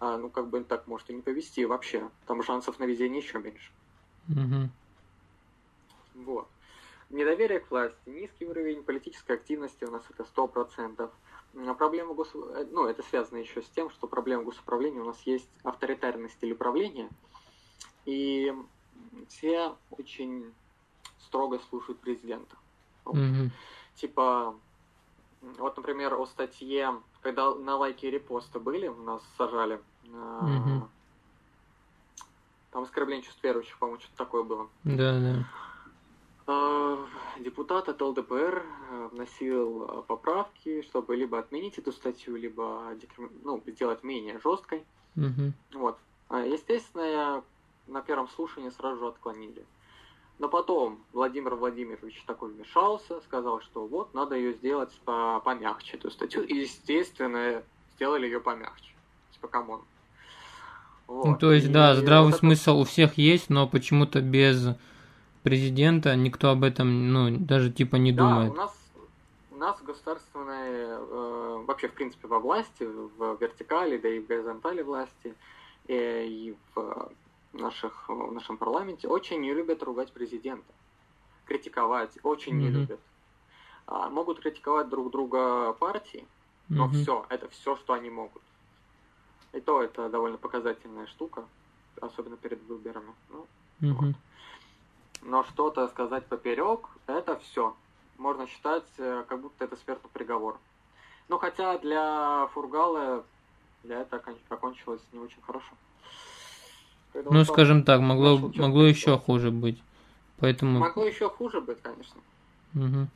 а, 0.00 0.16
ну, 0.16 0.30
как 0.30 0.48
бы 0.48 0.62
так 0.64 0.86
может 0.86 1.10
и 1.10 1.14
не 1.14 1.22
повезти 1.22 1.64
вообще. 1.64 2.10
Там 2.26 2.42
шансов 2.42 2.78
на 2.78 2.84
везение 2.84 3.20
еще 3.20 3.38
меньше. 3.38 3.70
Мгм. 4.28 4.70
Вот. 6.14 6.48
Недоверие 7.10 7.60
к 7.60 7.70
власти, 7.70 7.96
низкий 8.06 8.46
уровень 8.46 8.82
политической 8.82 9.36
активности 9.36 9.84
у 9.84 9.90
нас 9.90 10.02
это 10.10 10.24
100%. 10.24 11.10
А 11.56 11.74
Проблема 11.74 12.14
гос... 12.14 12.30
ну, 12.34 12.86
это 12.86 13.02
связано 13.02 13.38
еще 13.38 13.62
с 13.62 13.68
тем, 13.68 13.90
что 13.90 14.08
проблема 14.08 14.42
госуправления 14.42 15.00
у 15.00 15.04
нас 15.04 15.20
есть 15.22 15.48
авторитарный 15.62 16.28
стиль 16.30 16.52
управления, 16.52 17.08
и 18.04 18.52
все 19.28 19.76
очень 19.90 20.52
строго 21.34 21.58
слушают 21.58 22.00
президента. 22.00 22.56
Мгм. 23.04 23.50
Типа, 23.96 24.54
вот, 25.40 25.76
например, 25.76 26.14
о 26.14 26.26
статье, 26.26 27.02
когда 27.22 27.52
на 27.56 27.76
лайки 27.76 28.06
и 28.06 28.10
репосты 28.10 28.60
были, 28.60 28.86
нас 28.86 29.20
сажали, 29.36 29.82
Мгм. 30.04 30.88
там 32.70 32.82
оскорбление 32.84 33.24
чувств 33.24 33.42
верующих, 33.42 33.76
по-моему, 33.80 34.00
что-то 34.00 34.16
такое 34.16 34.44
было. 34.44 34.70
Да, 34.84 35.18
да. 35.18 35.44
Э, 36.46 37.06
Депутат 37.40 37.88
от 37.88 38.00
ЛДПР 38.00 38.64
э, 38.64 39.08
вносил 39.10 40.04
поправки, 40.06 40.82
чтобы 40.82 41.16
либо 41.16 41.40
отменить 41.40 41.78
эту 41.78 41.90
статью, 41.90 42.36
либо 42.36 42.96
ну, 43.42 43.60
сделать 43.66 44.04
менее 44.04 44.38
жесткой. 44.38 44.86
Мгм. 45.16 45.52
Вот. 45.72 45.98
А, 46.28 46.42
Естественно, 46.42 47.42
на 47.86 48.02
первом 48.02 48.28
слушании 48.28 48.70
сразу 48.70 49.00
же 49.00 49.08
отклонили. 49.08 49.66
Но 50.38 50.48
потом 50.48 50.98
Владимир 51.12 51.54
Владимирович 51.54 52.22
такой 52.26 52.50
вмешался, 52.52 53.20
сказал, 53.22 53.60
что 53.60 53.86
вот, 53.86 54.12
надо 54.14 54.34
ее 54.34 54.52
сделать 54.54 54.90
по- 55.04 55.40
помягче, 55.44 55.96
эту 55.96 56.10
статью. 56.10 56.42
И, 56.42 56.56
естественно, 56.62 57.62
сделали 57.94 58.26
ее 58.26 58.40
помягче. 58.40 58.92
Типа, 59.32 59.46
come 59.48 59.66
on. 59.66 59.80
Вот. 61.06 61.24
Ну, 61.26 61.36
то 61.36 61.52
есть, 61.52 61.66
И 61.66 61.70
да, 61.70 61.94
здравый 61.94 62.26
вот 62.26 62.36
это- 62.36 62.38
смысл 62.40 62.80
у 62.80 62.84
всех 62.84 63.16
есть, 63.16 63.48
но 63.50 63.68
почему-то 63.68 64.20
без 64.20 64.68
президента 65.42 66.16
никто 66.16 66.50
об 66.50 66.64
этом, 66.64 67.12
ну, 67.12 67.36
даже 67.38 67.70
типа 67.70 67.96
не 67.96 68.10
Да, 68.12 68.22
думает. 68.24 68.52
у 68.52 68.56
нас, 68.56 68.74
у 69.52 69.56
нас 69.56 69.80
государственные, 69.82 70.98
э, 70.98 71.62
вообще, 71.66 71.88
в 71.88 71.92
принципе, 71.92 72.26
во 72.26 72.40
власти, 72.40 72.82
в 72.84 73.36
вертикали, 73.40 73.98
да 73.98 74.08
и 74.08 74.18
в 74.20 74.26
горизонтали 74.26 74.82
власти, 74.82 75.34
э, 75.86 76.24
и 76.26 76.56
в 76.74 77.12
наших, 77.54 78.08
в 78.08 78.32
нашем 78.32 78.56
парламенте 78.56 79.08
очень 79.08 79.40
не 79.40 79.52
любят 79.52 79.82
ругать 79.82 80.12
президента. 80.12 80.72
Критиковать 81.46 82.18
очень 82.22 82.56
не 82.58 82.68
любят. 82.80 83.00
А, 83.86 84.08
могут 84.08 84.40
критиковать 84.40 84.88
друг 84.88 85.10
друга 85.10 85.72
партии, 85.74 86.26
но 86.68 86.88
все, 87.02 87.26
это 87.28 87.48
все, 87.48 87.76
что 87.76 87.92
они 87.92 88.10
могут. 88.10 88.42
И 89.52 89.60
то 89.60 89.82
это 89.82 90.08
довольно 90.08 90.38
показательная 90.38 91.06
штука, 91.06 91.44
особенно 92.00 92.36
перед 92.36 92.62
выборами. 92.62 93.12
Ну, 93.30 93.46
но 95.22 95.42
что-то 95.44 95.88
сказать 95.88 96.26
поперек, 96.26 96.88
это 97.06 97.38
все. 97.38 97.74
Можно 98.18 98.46
считать, 98.46 98.84
э, 98.98 99.24
как 99.28 99.40
будто 99.40 99.64
это 99.64 99.76
смертный 99.76 100.10
приговор. 100.10 100.58
Ну, 101.28 101.38
хотя 101.38 101.78
для 101.78 102.46
Фургала 102.52 103.24
для 103.82 104.00
этого 104.00 104.20
окон- 104.20 104.38
окончилось 104.48 105.02
не 105.12 105.18
очень 105.18 105.40
хорошо. 105.42 105.72
Ну, 107.14 107.44
скажем 107.44 107.84
так, 107.84 108.00
могло, 108.00 108.38
могло 108.56 108.84
еще 108.84 109.16
хуже 109.18 109.50
быть. 109.50 109.80
Поэтому... 110.38 110.80
Могло 110.80 111.04
еще 111.04 111.28
хуже 111.28 111.60
быть, 111.60 111.80
конечно. 111.80 112.20
Да. 112.72 113.06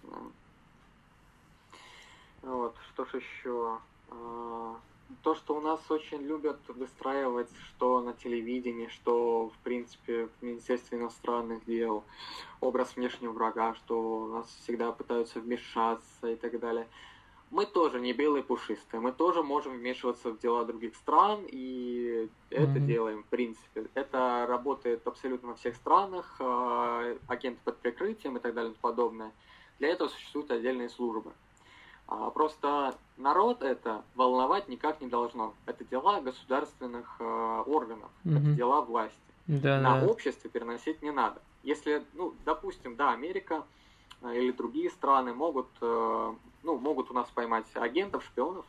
Вот, 2.43 2.77
что 2.93 3.05
ж 3.05 3.15
еще? 3.15 3.79
А, 4.11 4.77
То, 5.23 5.35
что 5.35 5.57
у 5.57 5.61
нас 5.61 5.81
очень 5.91 6.23
любят 6.23 6.59
выстраивать, 6.69 7.51
что 7.67 8.01
на 8.01 8.13
телевидении, 8.13 8.89
что, 8.89 9.49
в 9.49 9.59
принципе, 9.65 10.29
в 10.29 10.45
Министерстве 10.45 10.99
иностранных 10.99 11.65
дел, 11.67 12.05
образ 12.61 12.95
внешнего 12.97 13.33
врага, 13.33 13.75
что 13.75 14.01
у 14.01 14.29
нас 14.29 14.47
всегда 14.63 14.93
пытаются 14.93 15.41
вмешаться 15.41 16.29
и 16.29 16.37
так 16.37 16.59
далее. 16.61 16.87
Мы 17.51 17.67
тоже 17.67 18.01
не 18.01 18.13
белые 18.13 18.43
пушистые, 18.43 19.01
мы 19.01 19.13
тоже 19.13 19.43
можем 19.43 19.75
вмешиваться 19.75 20.31
в 20.31 20.39
дела 20.39 20.65
других 20.65 20.95
стран, 20.97 21.45
и 21.47 22.29
это 22.51 22.65
mm-hmm. 22.65 22.87
делаем, 22.87 23.23
в 23.23 23.27
принципе. 23.27 23.87
Это 23.95 24.47
работает 24.47 25.07
абсолютно 25.07 25.51
во 25.51 25.55
всех 25.55 25.77
странах, 25.77 26.37
э, 26.41 27.17
агенты 27.27 27.61
под 27.65 27.79
прикрытием 27.79 28.37
и 28.37 28.41
так 28.41 28.55
далее 28.55 28.73
и 28.73 28.75
тому 28.75 28.93
подобное. 28.93 29.33
Для 29.79 29.89
этого 29.89 30.09
существуют 30.09 30.51
отдельные 30.51 30.89
службы. 30.89 31.33
А, 32.07 32.31
просто 32.31 32.95
народ 33.17 33.63
это 33.63 34.03
волновать 34.15 34.69
никак 34.69 35.01
не 35.01 35.09
должно. 35.09 35.55
Это 35.67 35.85
дела 35.85 36.21
государственных 36.21 37.17
э, 37.19 37.63
органов, 37.67 38.11
mm-hmm. 38.25 38.37
это 38.37 38.47
дела 38.57 38.81
власти. 38.83 39.19
Да, 39.47 39.81
На 39.81 40.01
да. 40.01 40.07
обществе 40.07 40.51
переносить 40.51 41.01
не 41.01 41.11
надо. 41.11 41.41
Если, 41.63 42.03
ну, 42.13 42.35
допустим, 42.45 42.97
да, 42.97 43.13
Америка 43.13 43.65
или 44.23 44.51
другие 44.51 44.91
страны 44.91 45.33
могут, 45.33 45.69
э, 45.81 46.35
ну, 46.63 46.79
могут 46.79 47.11
у 47.11 47.15
нас 47.15 47.29
поймать 47.35 47.67
агентов, 47.75 48.25
шпионов, 48.25 48.65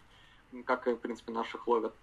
как, 0.66 0.88
в 0.88 0.96
принципе, 0.98 1.32
наших 1.32 1.68
ловят. 1.68 1.94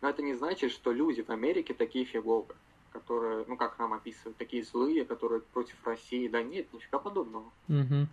Но 0.00 0.08
это 0.08 0.22
не 0.22 0.34
значит, 0.34 0.72
что 0.72 0.92
люди 0.92 1.22
в 1.22 1.30
Америке 1.30 1.74
такие 1.74 2.04
фиговые, 2.04 2.46
которые, 2.92 3.44
ну, 3.48 3.56
как 3.56 3.78
нам 3.78 3.92
описывают, 3.92 4.36
такие 4.36 4.64
злые, 4.64 5.04
которые 5.04 5.40
против 5.40 5.76
России. 5.84 6.28
Да 6.28 6.42
нет, 6.42 6.72
нифига 6.72 6.98
подобного. 6.98 7.44
Угу. 7.68 8.06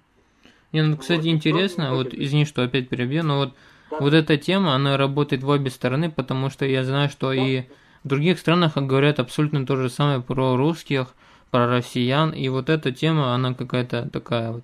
Не, 0.72 0.82
ну, 0.82 0.98
кстати, 0.98 1.20
Вот, 1.20 1.28
интересно, 1.28 1.94
вот, 1.94 2.14
извини, 2.14 2.46
что 2.46 2.64
опять 2.64 2.90
перебью, 2.90 3.24
но 3.24 3.38
вот, 3.38 3.54
Да. 3.92 4.00
вот 4.00 4.14
эта 4.14 4.38
тема, 4.38 4.74
она 4.74 4.98
работает 4.98 5.44
в 5.44 5.50
обе 5.50 5.70
стороны, 5.70 6.10
потому 6.10 6.50
что 6.50 6.66
я 6.66 6.84
знаю, 6.84 7.10
что 7.10 7.28
Да. 7.28 7.36
и 7.36 7.64
в 8.04 8.08
других 8.08 8.40
странах 8.40 8.76
говорят 8.76 9.20
абсолютно 9.20 9.66
то 9.66 9.76
же 9.76 9.90
самое 9.90 10.22
про 10.22 10.56
русских, 10.58 11.14
про 11.52 11.68
россиян, 11.68 12.32
и 12.32 12.50
вот 12.50 12.70
эта 12.70 12.92
тема, 12.92 13.36
она 13.36 13.54
какая-то 13.54 14.10
такая 14.10 14.52
вот 14.52 14.64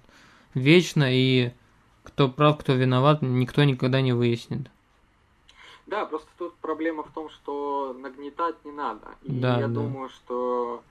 вечная, 0.54 1.14
и 1.14 1.52
кто 2.04 2.30
прав, 2.30 2.58
кто 2.58 2.74
виноват, 2.74 3.22
никто 3.22 3.64
никогда 3.64 4.02
не 4.02 4.14
выяснит. 4.14 4.70
Да, 5.88 6.06
просто 6.06 6.30
тут 6.38 6.56
проблема 6.56 7.04
в 7.04 7.12
том, 7.12 7.30
что 7.30 7.96
нагнетать 8.00 8.64
не 8.64 8.72
надо. 8.72 9.08
И 9.24 9.32
Да, 9.32 9.60
я 9.60 9.68
да. 9.68 9.74
думаю, 9.74 10.10
что 10.10 10.84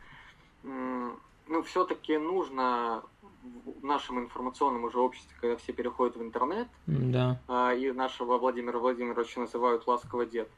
ну, 0.63 1.63
все-таки 1.65 2.19
нужно 2.19 3.03
в 3.43 3.85
нашем 3.85 4.19
информационном 4.19 4.85
уже 4.85 4.99
обществе, 4.99 5.35
когда 5.41 5.57
все 5.57 5.73
переходят 5.73 6.17
в 6.17 6.23
интернет, 6.23 6.69
Да, 6.87 7.41
а, 7.49 7.73
и 7.73 7.93
нашего 7.93 8.39
Владимира 8.39 8.79
Владимировича 8.79 9.41
называют 9.41 9.87
ласково 9.87 10.27
дед, 10.27 10.49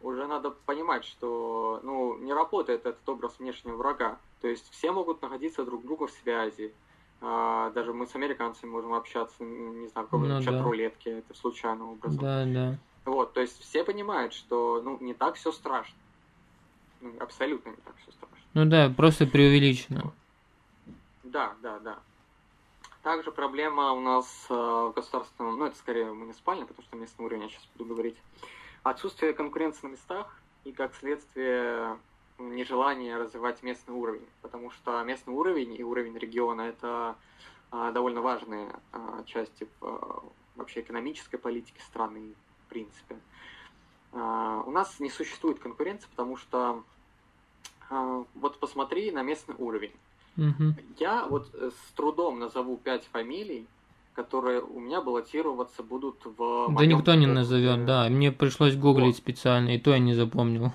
уже 0.00 0.26
надо 0.26 0.50
понимать, 0.50 1.04
что 1.04 1.80
ну, 1.82 2.16
не 2.18 2.32
работает 2.32 2.86
этот 2.86 3.08
образ 3.08 3.38
внешнего 3.38 3.76
врага. 3.76 4.18
То 4.40 4.48
есть 4.48 4.70
все 4.70 4.92
могут 4.92 5.22
находиться 5.22 5.64
друг 5.64 5.82
друга 5.82 6.06
в 6.06 6.12
связи. 6.12 6.72
А, 7.20 7.70
даже 7.70 7.92
мы 7.92 8.06
с 8.06 8.14
американцами 8.14 8.70
можем 8.70 8.94
общаться, 8.94 9.42
не 9.42 9.88
знаю, 9.88 10.06
какой-то 10.06 10.34
Ну 10.34 10.40
да. 10.40 10.44
чат-рулетке, 10.44 11.18
это 11.18 11.34
случайным 11.34 11.90
образом. 11.90 12.18
да, 12.20 12.44
да. 12.44 12.78
Вот, 13.04 13.32
то 13.32 13.40
есть 13.40 13.58
все 13.60 13.84
понимают, 13.84 14.34
что 14.34 14.82
ну, 14.84 14.98
не 15.00 15.14
так 15.14 15.36
все 15.36 15.50
страшно. 15.50 15.96
Ну, 17.00 17.12
абсолютно 17.20 17.70
не 17.70 17.76
так 17.76 17.94
все 18.02 18.12
страшно. 18.12 18.36
Ну 18.54 18.66
да, 18.66 18.92
просто 18.94 19.26
преувеличено. 19.26 20.12
Да, 21.24 21.54
да, 21.62 21.78
да. 21.78 21.98
Также 23.02 23.32
проблема 23.32 23.92
у 23.92 24.00
нас 24.00 24.46
э, 24.50 24.54
в 24.54 24.92
государственном, 24.94 25.58
ну 25.58 25.66
это 25.66 25.78
скорее 25.78 26.12
муниципальный, 26.12 26.66
потому 26.66 26.86
что 26.86 26.96
местный 26.96 27.24
уровень 27.24 27.44
я 27.44 27.48
сейчас 27.48 27.66
буду 27.76 27.94
говорить. 27.94 28.16
Отсутствие 28.82 29.32
конкуренции 29.32 29.86
на 29.86 29.92
местах 29.92 30.38
и 30.64 30.72
как 30.72 30.94
следствие 30.94 31.96
нежелание 32.38 33.16
развивать 33.16 33.62
местный 33.62 33.94
уровень, 33.94 34.26
потому 34.42 34.70
что 34.70 35.02
местный 35.02 35.34
уровень 35.34 35.74
и 35.74 35.82
уровень 35.82 36.16
региона 36.16 36.62
это 36.62 37.16
а, 37.70 37.92
довольно 37.92 38.20
важные 38.20 38.72
а, 38.92 39.22
части 39.24 39.68
а, 39.80 40.22
вообще 40.54 40.80
экономической 40.80 41.36
политики 41.36 41.80
страны, 41.80 42.34
в 42.66 42.68
принципе. 42.68 43.18
У 44.10 44.70
нас 44.70 45.00
не 45.00 45.10
существует 45.10 45.58
конкуренции, 45.58 46.08
потому 46.08 46.38
что 46.38 46.82
вот 47.90 48.58
посмотри 48.58 49.10
на 49.10 49.22
местный 49.22 49.54
уровень. 49.58 49.92
Мгм. 50.36 50.76
Я 50.98 51.26
вот 51.26 51.54
э, 51.54 51.70
с 51.70 51.92
трудом 51.92 52.38
назову 52.38 52.78
пять 52.78 53.04
фамилий, 53.04 53.66
которые 54.14 54.60
у 54.62 54.80
меня 54.80 55.00
баллотироваться 55.00 55.82
будут 55.82 56.24
в 56.24 56.74
Да 56.74 56.86
никто 56.86 57.14
не 57.14 57.26
назовет, 57.26 57.84
да. 57.84 58.08
Мне 58.08 58.32
пришлось 58.32 58.76
гуглить 58.76 59.16
Вот. 59.16 59.16
специально, 59.16 59.74
и 59.74 59.78
то 59.78 59.90
я 59.90 59.98
не 59.98 60.14
запомнил. 60.14 60.72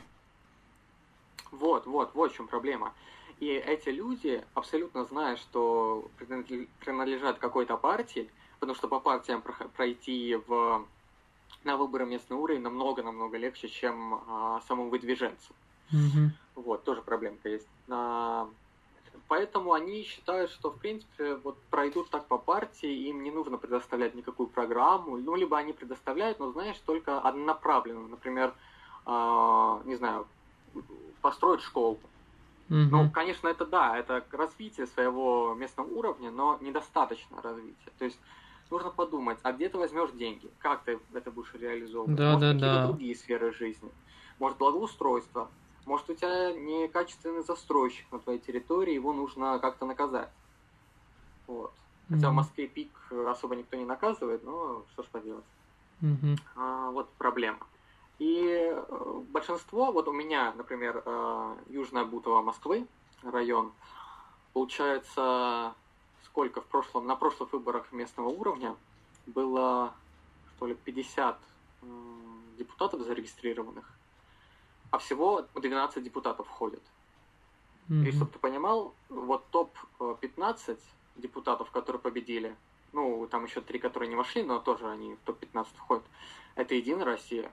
Вот, 1.85 1.87
вот, 1.87 2.15
вот 2.15 2.31
в 2.31 2.35
чем 2.35 2.47
проблема. 2.47 2.93
И 3.39 3.47
эти 3.47 3.89
люди, 3.89 4.45
абсолютно 4.53 5.03
зная, 5.05 5.35
что 5.35 6.11
принадле- 6.17 6.67
принадлежат 6.79 7.39
какой-то 7.39 7.77
партии, 7.77 8.29
потому 8.59 8.75
что 8.75 8.87
по 8.87 8.99
партиям 8.99 9.41
пройти 9.75 10.35
в, 10.47 10.85
на 11.63 11.77
выборы 11.77 12.05
местный 12.05 12.37
уровень 12.37 12.61
намного-намного 12.61 13.37
легче, 13.37 13.67
чем 13.67 14.13
а, 14.27 14.61
самому 14.67 14.89
выдвиженцу. 14.89 15.53
Мгм. 15.91 16.31
Вот, 16.55 16.83
тоже 16.83 17.01
проблемка 17.01 17.49
есть. 17.49 17.69
А, 17.89 18.49
Поэтому 19.27 19.73
они 19.73 20.03
считают, 20.03 20.49
что, 20.51 20.71
в 20.71 20.77
принципе, 20.79 21.35
вот 21.35 21.63
пройдут 21.69 22.09
так 22.09 22.27
по 22.27 22.37
партии, 22.37 23.07
им 23.09 23.23
не 23.23 23.31
нужно 23.31 23.57
предоставлять 23.57 24.15
никакую 24.15 24.47
программу, 24.47 25.17
ну, 25.17 25.35
либо 25.35 25.57
они 25.57 25.73
предоставляют, 25.73 26.39
но, 26.39 26.51
знаешь, 26.51 26.77
только 26.79 27.19
однонаправленную. 27.19 28.07
Например, 28.07 28.55
а, 29.05 29.81
не 29.85 29.95
знаю, 29.95 30.27
построить 31.23 31.61
школу. 31.63 32.13
Ну, 32.91 33.09
конечно, 33.09 33.47
это 33.47 33.65
да, 33.65 33.97
это 33.97 34.27
развитие 34.31 34.87
своего 34.87 35.53
местного 35.55 35.87
уровня, 35.87 36.31
но 36.31 36.57
недостаточно 36.61 37.41
развития. 37.41 37.91
То 37.97 38.05
есть 38.05 38.21
нужно 38.69 38.91
подумать, 38.91 39.39
а 39.43 39.53
где 39.53 39.69
ты 39.69 39.77
возьмешь 39.77 40.11
деньги? 40.11 40.55
Как 40.59 40.83
ты 40.85 40.99
это 41.13 41.31
будешь 41.31 41.53
реализовывать? 41.55 42.21
Да, 42.21 42.27
Может, 42.27 42.45
да, 42.45 42.53
какие-то 42.53 42.77
да. 42.77 42.77
другие 42.79 43.15
сферы 43.15 43.51
жизни? 43.53 43.97
Может, 44.39 44.57
благоустройство? 44.59 45.55
Может, 45.85 46.09
у 46.11 46.15
тебя 46.15 46.53
некачественный 46.53 47.43
застройщик 47.43 48.11
на 48.11 48.19
твоей 48.19 48.39
территории, 48.39 48.93
его 48.93 49.13
нужно 49.13 49.59
как-то 49.59 49.85
наказать. 49.85 50.33
Вот. 51.47 51.77
Хотя 52.09 52.31
в 52.31 52.33
Мгм. 52.33 52.35
Москве 52.35 52.67
пик 52.67 53.09
особо 53.11 53.55
никто 53.55 53.77
не 53.77 53.85
наказывает, 53.85 54.43
но 54.43 54.85
что 54.87 55.03
ж 55.03 55.09
поделать. 55.09 55.45
Мгм. 56.01 56.35
А, 56.55 56.89
вот 56.91 57.15
проблема. 57.17 57.69
И 58.23 58.47
э, 58.47 59.21
большинство, 59.31 59.91
вот 59.91 60.07
у 60.07 60.13
меня, 60.13 60.53
например, 60.53 61.03
э, 61.05 61.57
Южная 61.67 62.05
Бутова 62.05 62.41
Москвы, 62.41 62.87
район, 63.21 63.73
получается, 64.53 65.75
сколько 66.23 66.61
в 66.61 66.65
прошлом, 66.67 67.05
на 67.05 67.17
прошлых 67.17 67.51
выборах 67.51 67.91
местного 67.91 68.29
уровня 68.29 68.77
было, 69.25 69.93
что 70.55 70.67
ли, 70.67 70.73
50 70.73 71.37
м, 71.81 72.55
депутатов 72.57 73.01
зарегистрированных, 73.01 73.91
а 74.91 74.99
всего 74.99 75.45
12 75.55 76.01
депутатов 76.01 76.47
входят. 76.47 76.83
И 77.89 77.93
Мгм. 77.93 78.11
чтобы 78.13 78.31
ты 78.31 78.39
понимал, 78.39 78.93
вот 79.09 79.49
топ-15 79.49 80.79
депутатов, 81.17 81.71
которые 81.71 82.01
победили, 82.01 82.55
ну, 82.93 83.27
там 83.27 83.43
еще 83.43 83.59
три, 83.59 83.79
которые 83.79 84.07
не 84.07 84.15
вошли, 84.15 84.43
но 84.43 84.59
тоже 84.59 84.89
они 84.89 85.15
в 85.15 85.19
топ-15 85.25 85.67
входят, 85.75 86.05
это 86.55 86.73
Единая 86.73 87.03
Россия. 87.03 87.51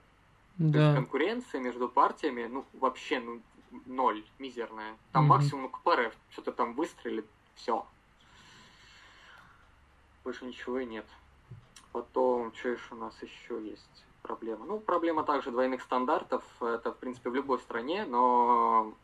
То 0.71 0.79
есть 0.79 0.91
Да. 0.91 0.91
конкуренция 0.91 1.61
между 1.61 1.89
партиями, 1.89 2.47
ну, 2.47 2.69
вообще, 2.73 3.21
ну, 3.21 3.45
ноль, 3.71 4.29
мизерная. 4.39 5.01
Там 5.13 5.25
Мгм. 5.25 5.27
максимум 5.27 5.71
КПРФ, 5.73 6.17
что-то 6.29 6.53
там 6.53 6.75
выстрелит, 6.75 7.33
все. 7.55 7.91
Больше 10.25 10.45
ничего 10.45 10.79
и 10.79 10.87
нет. 10.87 11.09
Потом, 11.93 12.55
что 12.55 12.71
еще 12.71 12.95
у 12.95 12.99
нас 12.99 13.23
еще 13.23 13.65
есть 13.65 14.07
проблема? 14.23 14.67
Ну, 14.67 14.81
проблема 14.81 15.25
также 15.25 15.51
двойных 15.51 15.83
стандартов. 15.83 16.45
Это, 16.63 16.93
в 16.93 17.01
принципе, 17.01 17.31
в 17.31 17.35
любой 17.35 17.59
стране, 17.61 18.07
но 18.07 18.99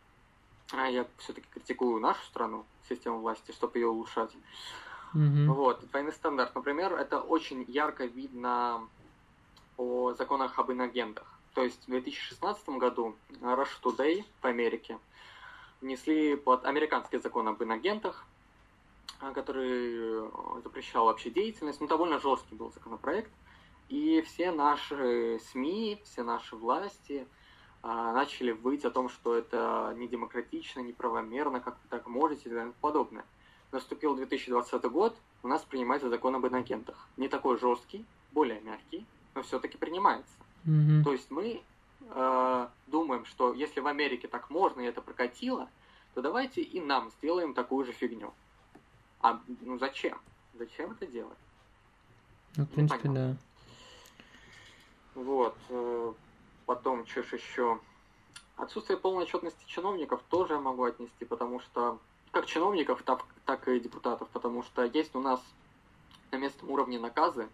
а, 0.73 0.89
я 0.89 1.11
все-таки 1.19 1.49
критикую 1.51 2.01
нашу 2.01 2.25
страну, 2.27 2.71
систему 2.83 3.21
власти, 3.21 3.53
чтобы 3.53 3.79
ее 3.79 3.89
улучшать. 3.89 4.37
Мгм. 5.15 5.57
Вот, 5.57 5.87
двойной 5.89 6.13
стандарт, 6.13 6.55
например, 6.55 6.93
это 6.95 7.21
очень 7.23 7.65
ярко 7.69 8.05
видно 8.07 8.91
по 9.77 10.15
законах 10.15 10.59
об 10.59 10.73
инагентах. 10.73 11.36
То 11.57 11.65
есть 11.65 11.83
в 11.85 11.87
2016 11.87 12.69
году 12.69 13.17
Russia 13.41 13.81
Today 13.83 14.27
в 14.43 14.45
Америке 14.45 14.99
внесли 15.81 16.37
под 16.37 16.67
американский 16.67 17.17
закон 17.17 17.49
об 17.49 17.63
инагентах, 17.63 18.27
а, 19.21 19.33
который 19.33 20.27
э, 20.27 20.31
запрещал 20.63 21.07
вообще 21.07 21.31
деятельность, 21.31 21.81
ну, 21.81 21.87
довольно 21.87 22.21
жесткий 22.21 22.55
был 22.55 22.71
законопроект, 22.73 23.31
и 23.89 24.21
все 24.27 24.53
наши 24.53 25.41
СМИ, 25.51 26.03
все 26.05 26.25
наши 26.25 26.57
власти 26.57 27.27
а, 27.83 28.13
начали 28.13 28.53
выть 28.53 28.85
о 28.85 28.91
том, 28.91 29.09
что 29.09 29.35
это 29.35 29.95
недемократично, 29.97 30.81
неправомерно, 30.81 31.61
как 31.61 31.79
вы 31.83 31.89
так 31.89 32.07
можете 32.07 32.51
и 32.51 32.53
тому 32.53 32.75
подобное 32.83 33.25
наступил 33.73 34.15
2020 34.15 34.83
год, 34.91 35.17
у 35.43 35.49
нас 35.49 35.63
принимается 35.63 36.11
закон 36.11 36.35
об 36.35 36.47
инагентах. 36.47 37.09
Не 37.17 37.29
такой 37.29 37.59
жесткий, 37.59 38.05
более 38.33 38.61
мягкий, 38.61 39.07
но 39.35 39.43
все-таки 39.43 39.79
принимается. 39.79 40.35
Мгм. 40.67 41.05
То 41.05 41.13
есть 41.13 41.31
мы 41.31 41.63
э, 42.01 42.69
думаем, 42.87 43.25
что 43.25 43.55
если 43.55 43.81
в 43.81 43.87
Америке 43.87 44.29
так 44.29 44.51
можно 44.51 44.83
и 44.83 44.85
это 44.87 45.01
прокатило, 45.01 45.69
то 46.15 46.23
давайте 46.23 46.61
и 46.61 46.81
нам 46.81 47.11
сделаем 47.19 47.55
такую 47.55 47.87
же 47.87 47.93
фигню. 47.93 48.35
А 49.21 49.41
ну 49.61 49.79
зачем? 49.79 50.19
Зачем 50.55 50.93
это 50.93 51.07
делать? 51.07 51.39
Ну, 52.57 52.65
в 52.65 52.69
принципе, 52.69 53.09
да. 53.09 53.37
Вот. 55.15 55.57
э, 55.71 56.13
Потом, 56.67 57.07
что 57.07 57.23
ж 57.23 57.35
еще? 57.35 57.79
Отсутствие 58.57 58.99
полной 58.99 59.23
отчетности 59.23 59.65
чиновников 59.67 60.21
тоже 60.29 60.55
я 60.55 60.61
могу 60.61 60.83
отнести, 60.85 61.25
потому 61.25 61.61
что 61.61 61.99
как 62.33 62.47
чиновников, 62.47 63.03
так, 63.03 63.25
так 63.45 63.69
и 63.69 63.79
депутатов, 63.79 64.29
потому 64.31 64.63
что 64.63 64.85
есть 64.85 65.15
у 65.15 65.21
нас 65.21 65.41
на 66.33 66.37
местном 66.37 66.71
уровне 66.71 66.99
наказы 66.99 67.49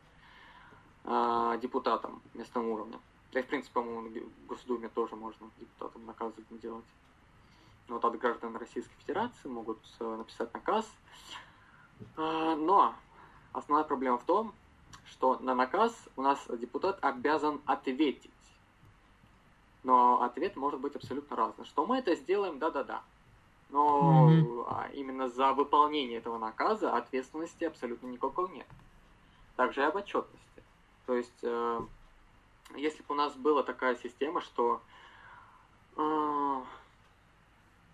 а, 1.04 1.56
депутатам 1.58 2.22
местном 2.34 2.68
уровне. 2.68 2.98
Да 3.32 3.40
и, 3.40 3.42
в 3.42 3.46
принципе, 3.46 3.74
по-моему, 3.74 4.08
в 4.08 4.46
Госдуме 4.46 4.88
тоже 4.88 5.16
можно 5.16 5.50
депутатам 5.58 6.06
наказы 6.06 6.34
делать. 6.50 6.84
Вот 7.88 8.04
от 8.04 8.18
граждан 8.18 8.56
Российской 8.56 8.94
Федерации 9.00 9.48
могут 9.48 9.78
э, 10.00 10.16
написать 10.16 10.52
наказ. 10.54 10.86
А, 12.16 12.54
Но 12.56 12.94
основная 13.52 13.84
проблема 13.84 14.18
в 14.18 14.24
том, 14.24 14.52
что 15.06 15.38
на 15.40 15.54
наказ 15.54 15.94
у 16.16 16.22
нас 16.22 16.38
депутат 16.58 16.98
обязан 17.02 17.60
ответить. 17.66 18.30
Но 19.82 20.22
ответ 20.22 20.56
может 20.56 20.80
быть 20.80 20.94
абсолютно 20.94 21.36
разный. 21.36 21.64
Что 21.64 21.86
мы 21.86 21.98
это 21.98 22.14
сделаем, 22.14 22.58
да-да-да. 22.58 23.02
Но 23.70 24.30
а, 24.68 24.88
именно 24.92 25.28
за 25.28 25.52
выполнение 25.52 26.18
этого 26.18 26.38
наказа 26.38 26.94
ответственности 26.94 27.64
абсолютно 27.64 28.06
никакой 28.06 28.50
нет. 28.50 28.66
Также 29.56 29.80
и 29.80 29.84
об 29.84 29.96
отчетности. 29.96 30.51
То 31.06 31.14
есть, 31.14 31.38
э, 31.42 31.80
если 32.76 33.02
бы 33.02 33.14
у 33.14 33.14
нас 33.14 33.34
была 33.34 33.62
такая 33.62 33.96
система, 33.96 34.40
что, 34.40 34.80
э, 35.96 36.62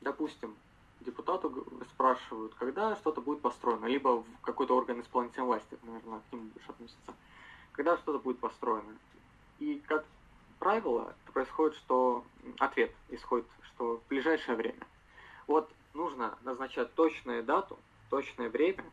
допустим, 0.00 0.54
депутату 1.00 1.66
спрашивают, 1.92 2.54
когда 2.54 2.96
что-то 2.96 3.20
будет 3.20 3.40
построено, 3.40 3.86
либо 3.86 4.22
в 4.22 4.40
какой-то 4.42 4.76
орган 4.76 5.00
исполнительной 5.00 5.46
власти, 5.46 5.78
наверное, 5.82 6.20
к 6.20 6.32
нему 6.32 6.50
больше 6.54 6.70
относится, 6.70 7.14
когда 7.72 7.96
что-то 7.96 8.18
будет 8.18 8.38
построено. 8.38 8.96
И, 9.58 9.82
как 9.86 10.04
правило, 10.58 11.14
происходит, 11.32 11.76
что 11.76 12.24
ответ 12.58 12.92
исходит, 13.10 13.46
что 13.62 13.98
в 13.98 14.08
ближайшее 14.08 14.56
время. 14.56 14.86
Вот 15.46 15.70
нужно 15.94 16.36
назначать 16.42 16.94
точную 16.94 17.42
дату, 17.42 17.78
точное 18.10 18.48
время, 18.48 18.84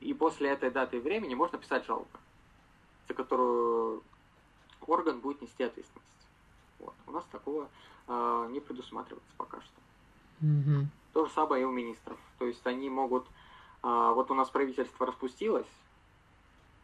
и 0.00 0.14
после 0.14 0.50
этой 0.50 0.70
даты 0.70 0.98
и 0.98 1.00
времени 1.00 1.34
можно 1.34 1.58
писать 1.58 1.86
жалобу, 1.86 2.08
за 3.08 3.14
которую 3.14 4.02
орган 4.86 5.18
будет 5.20 5.42
нести 5.42 5.64
ответственность. 5.64 6.06
Вот. 6.78 6.94
У 7.06 7.12
нас 7.12 7.24
такого 7.32 7.68
э, 8.06 8.48
не 8.50 8.60
предусматривается 8.60 9.32
пока 9.36 9.60
что. 9.60 9.80
Мгм. 10.40 10.88
То 11.12 11.26
же 11.26 11.32
самое 11.32 11.62
и 11.62 11.66
у 11.66 11.70
министров. 11.70 12.18
То 12.38 12.46
есть 12.46 12.64
они 12.66 12.88
могут... 12.88 13.26
а, 13.82 14.12
вот 14.12 14.30
у 14.30 14.34
нас 14.34 14.48
правительство 14.50 15.06
распустилось, 15.06 15.66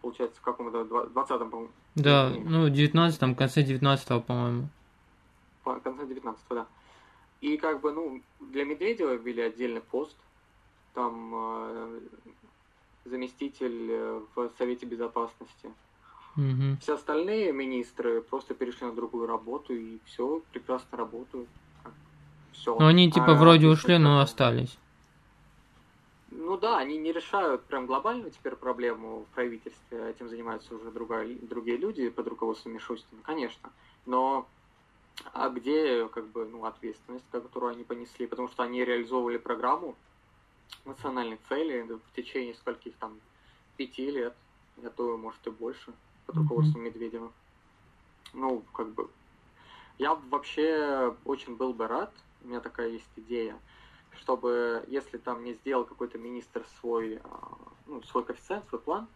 получается, 0.03 0.41
в 0.41 0.43
каком-то 0.43 0.83
20-м, 0.83 1.51
по-моему, 1.51 1.73
Да, 1.95 2.33
ну, 2.37 2.67
в 2.67 2.71
19 2.71 3.37
конце 3.37 3.63
19 3.63 4.25
по-моему. 4.25 4.69
по 5.63 5.79
конце 5.81 6.07
19 6.07 6.43
да. 6.51 6.67
И 7.41 7.57
как 7.59 7.81
бы, 7.81 7.93
ну, 7.93 8.23
для 8.41 8.65
Медведева 8.65 9.15
ввели 9.15 9.43
отдельный 9.43 9.83
пост. 9.83 10.17
Там 10.95 11.33
э, 11.35 12.01
заместитель 13.05 13.91
э, 13.91 14.21
в 14.35 14.51
Совете 14.59 14.87
Безопасности. 14.87 15.73
Мгм. 16.37 16.79
Все 16.79 16.95
остальные 16.95 17.53
министры 17.53 18.21
просто 18.21 18.55
перешли 18.55 18.87
на 18.87 18.95
другую 18.95 19.27
работу 19.27 19.73
и 19.73 19.99
все, 20.05 20.43
прекрасно 20.53 20.99
работают. 20.99 21.49
Все. 22.53 22.79
Ну, 22.79 22.87
они 22.87 23.11
типа 23.11 23.35
вроде 23.35 23.69
ушли, 23.69 23.99
но 23.99 24.21
остались. 24.21 24.77
Ну 26.31 26.59
да, 26.59 26.79
они 26.79 26.99
не 26.99 27.13
решают 27.13 27.65
прям 27.67 27.87
глобальную 27.87 28.31
теперь 28.31 28.57
проблему 28.57 29.25
в 29.31 29.35
правительстве, 29.35 30.11
этим 30.11 30.29
занимаются 30.29 30.75
уже 30.75 30.91
другая, 30.91 31.29
другие 31.43 31.77
люди 31.77 32.09
под 32.09 32.27
руководством 32.27 32.75
Мишустина, 32.75 33.23
конечно. 33.23 33.71
Но 34.05 34.49
а 35.33 35.49
где 35.49 36.09
как 36.09 36.27
бы 36.27 36.45
ну, 36.45 36.65
ответственность, 36.65 37.25
которую 37.31 37.71
они 37.73 37.85
понесли? 37.85 38.27
Потому 38.27 38.49
что 38.49 38.65
они 38.65 38.85
реализовывали 38.85 39.39
программу 39.39 39.95
национальной 40.85 41.39
цели 41.49 41.83
в 41.83 42.17
течение 42.17 42.55
скольких 42.55 42.97
там 42.97 43.21
пяти 43.77 44.11
лет, 44.11 44.35
а 44.83 44.91
то 44.91 45.17
может 45.17 45.47
и 45.47 45.51
больше, 45.51 45.93
под 46.27 46.37
руководством 46.39 46.83
Медведева. 46.83 47.33
Ну, 48.33 48.63
как 48.63 48.95
бы 48.95 49.15
я 49.99 50.15
вообще 50.15 51.17
очень 51.25 51.57
был 51.57 51.73
бы 51.75 51.87
рад, 51.87 52.15
у 52.41 52.49
меня 52.49 52.61
такая 52.61 52.89
есть 52.89 53.13
идея, 53.17 53.61
чтобы, 54.11 54.85
если 54.89 55.19
там 55.19 55.45
не 55.45 55.55
сделал 55.55 55.85
какой-то 55.85 56.19
министр 56.19 56.65
свой, 56.81 57.21
а, 57.23 57.57
ну, 57.87 58.03
свой 58.03 58.25
коэффициент, 58.25 58.69
свой 58.69 58.81
план, 58.81 59.09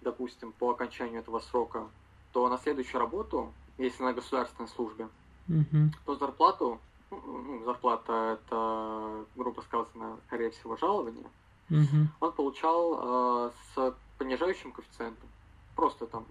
допустим, 0.00 0.52
по 0.52 0.70
окончанию 0.70 1.20
этого 1.20 1.40
срока, 1.40 1.90
то 2.32 2.48
на 2.48 2.58
следующую 2.58 3.00
работу, 3.00 3.54
если 3.78 4.02
на 4.02 4.12
государственной 4.12 4.68
службе, 4.68 5.10
Мгм. 5.46 5.90
то 6.04 6.16
зарплату, 6.16 6.80
ну, 7.10 7.20
ну, 7.20 7.64
зарплата 7.64 8.40
это, 8.42 9.26
грубо 9.34 9.60
сказано, 9.60 10.20
скорее 10.26 10.50
всего, 10.50 10.76
жалование, 10.76 11.30
Мгм. 11.70 12.08
он 12.20 12.32
получал 12.32 13.48
э, 13.48 13.50
с 13.74 13.96
понижающим 14.18 14.72
коэффициентом. 14.72 15.31
Просто 15.76 16.06
там. 16.06 16.26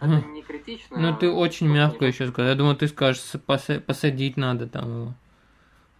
Это 0.00 0.20
не 0.28 0.42
критично. 0.42 0.98
Ну, 0.98 1.16
ты 1.16 1.30
очень 1.30 1.68
мягко 1.68 2.04
еще 2.04 2.28
сказал. 2.28 2.50
Я 2.50 2.56
думаю, 2.56 2.76
ты 2.76 2.88
скажешь, 2.88 3.22
посадить 3.86 4.36
надо 4.36 4.66
там 4.66 5.02
его. 5.02 5.14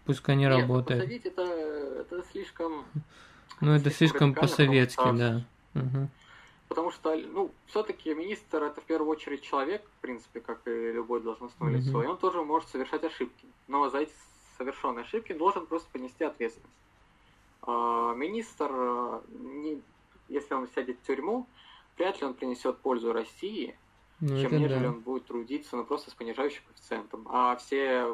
Пускай 0.05 0.37
не 0.37 0.45
Нет, 0.45 0.61
работает. 0.61 1.01
посадить 1.01 1.27
это, 1.27 1.43
это 1.43 2.23
слишком... 2.31 2.85
Ну, 3.61 3.73
это 3.73 3.91
слишком 3.91 4.31
радикально, 4.31 4.49
по-советски, 4.49 4.97
потому 4.97 5.19
да. 5.19 5.45
Потому 6.69 6.91
что, 6.91 7.15
ну, 7.15 7.51
все-таки 7.67 8.13
министр 8.15 8.65
это 8.65 8.81
в 8.81 8.85
первую 8.85 9.11
очередь 9.11 9.43
человек, 9.43 9.83
в 9.99 10.01
принципе, 10.03 10.41
как 10.41 10.61
и 10.67 10.93
любой 10.93 11.23
должностное 11.23 11.73
лицо, 11.73 12.03
и 12.03 12.07
он 12.07 12.19
тоже 12.19 12.43
может 12.43 12.69
совершать 12.69 13.05
ошибки. 13.05 13.47
Но 13.69 13.89
за 13.89 13.99
эти 13.99 14.13
совершенные 14.59 15.05
ошибки 15.05 15.33
должен 15.33 15.67
просто 15.67 15.89
понести 15.91 16.25
ответственность. 16.25 16.75
А, 17.63 18.13
министр, 18.15 18.71
э, 18.71 19.21
не- 19.31 19.83
если 20.29 20.55
он 20.55 20.69
сядет 20.75 20.99
в 21.03 21.07
тюрьму, 21.07 21.47
вряд 21.97 22.21
ли 22.21 22.27
он 22.27 22.35
принесет 22.35 22.79
пользу 22.79 23.13
России, 23.13 23.77
Ну, 24.21 24.41
чем 24.41 24.57
нежели 24.59 24.81
да. 24.83 24.89
он 24.89 25.01
будет 25.01 25.27
трудиться, 25.27 25.77
но 25.77 25.85
просто 25.85 26.11
с 26.11 26.15
понижающим 26.15 26.63
коэффициентом. 26.69 27.27
А 27.31 27.57
все 27.57 28.07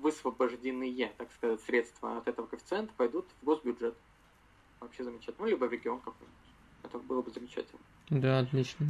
высвобожденные, 0.00 1.12
так 1.16 1.32
сказать, 1.32 1.60
средства 1.62 2.18
от 2.18 2.28
этого 2.28 2.46
коэффициента 2.46 2.92
пойдут 2.96 3.26
в 3.40 3.44
госбюджет. 3.44 3.94
Вообще 4.80 5.04
замечательно. 5.04 5.36
Ну, 5.40 5.46
либо 5.46 5.64
в 5.64 5.72
регион 5.72 5.98
какой-нибудь. 5.98 6.34
Это 6.82 6.98
было 6.98 7.22
бы 7.22 7.30
замечательно. 7.30 7.80
Да, 8.10 8.40
отлично. 8.40 8.86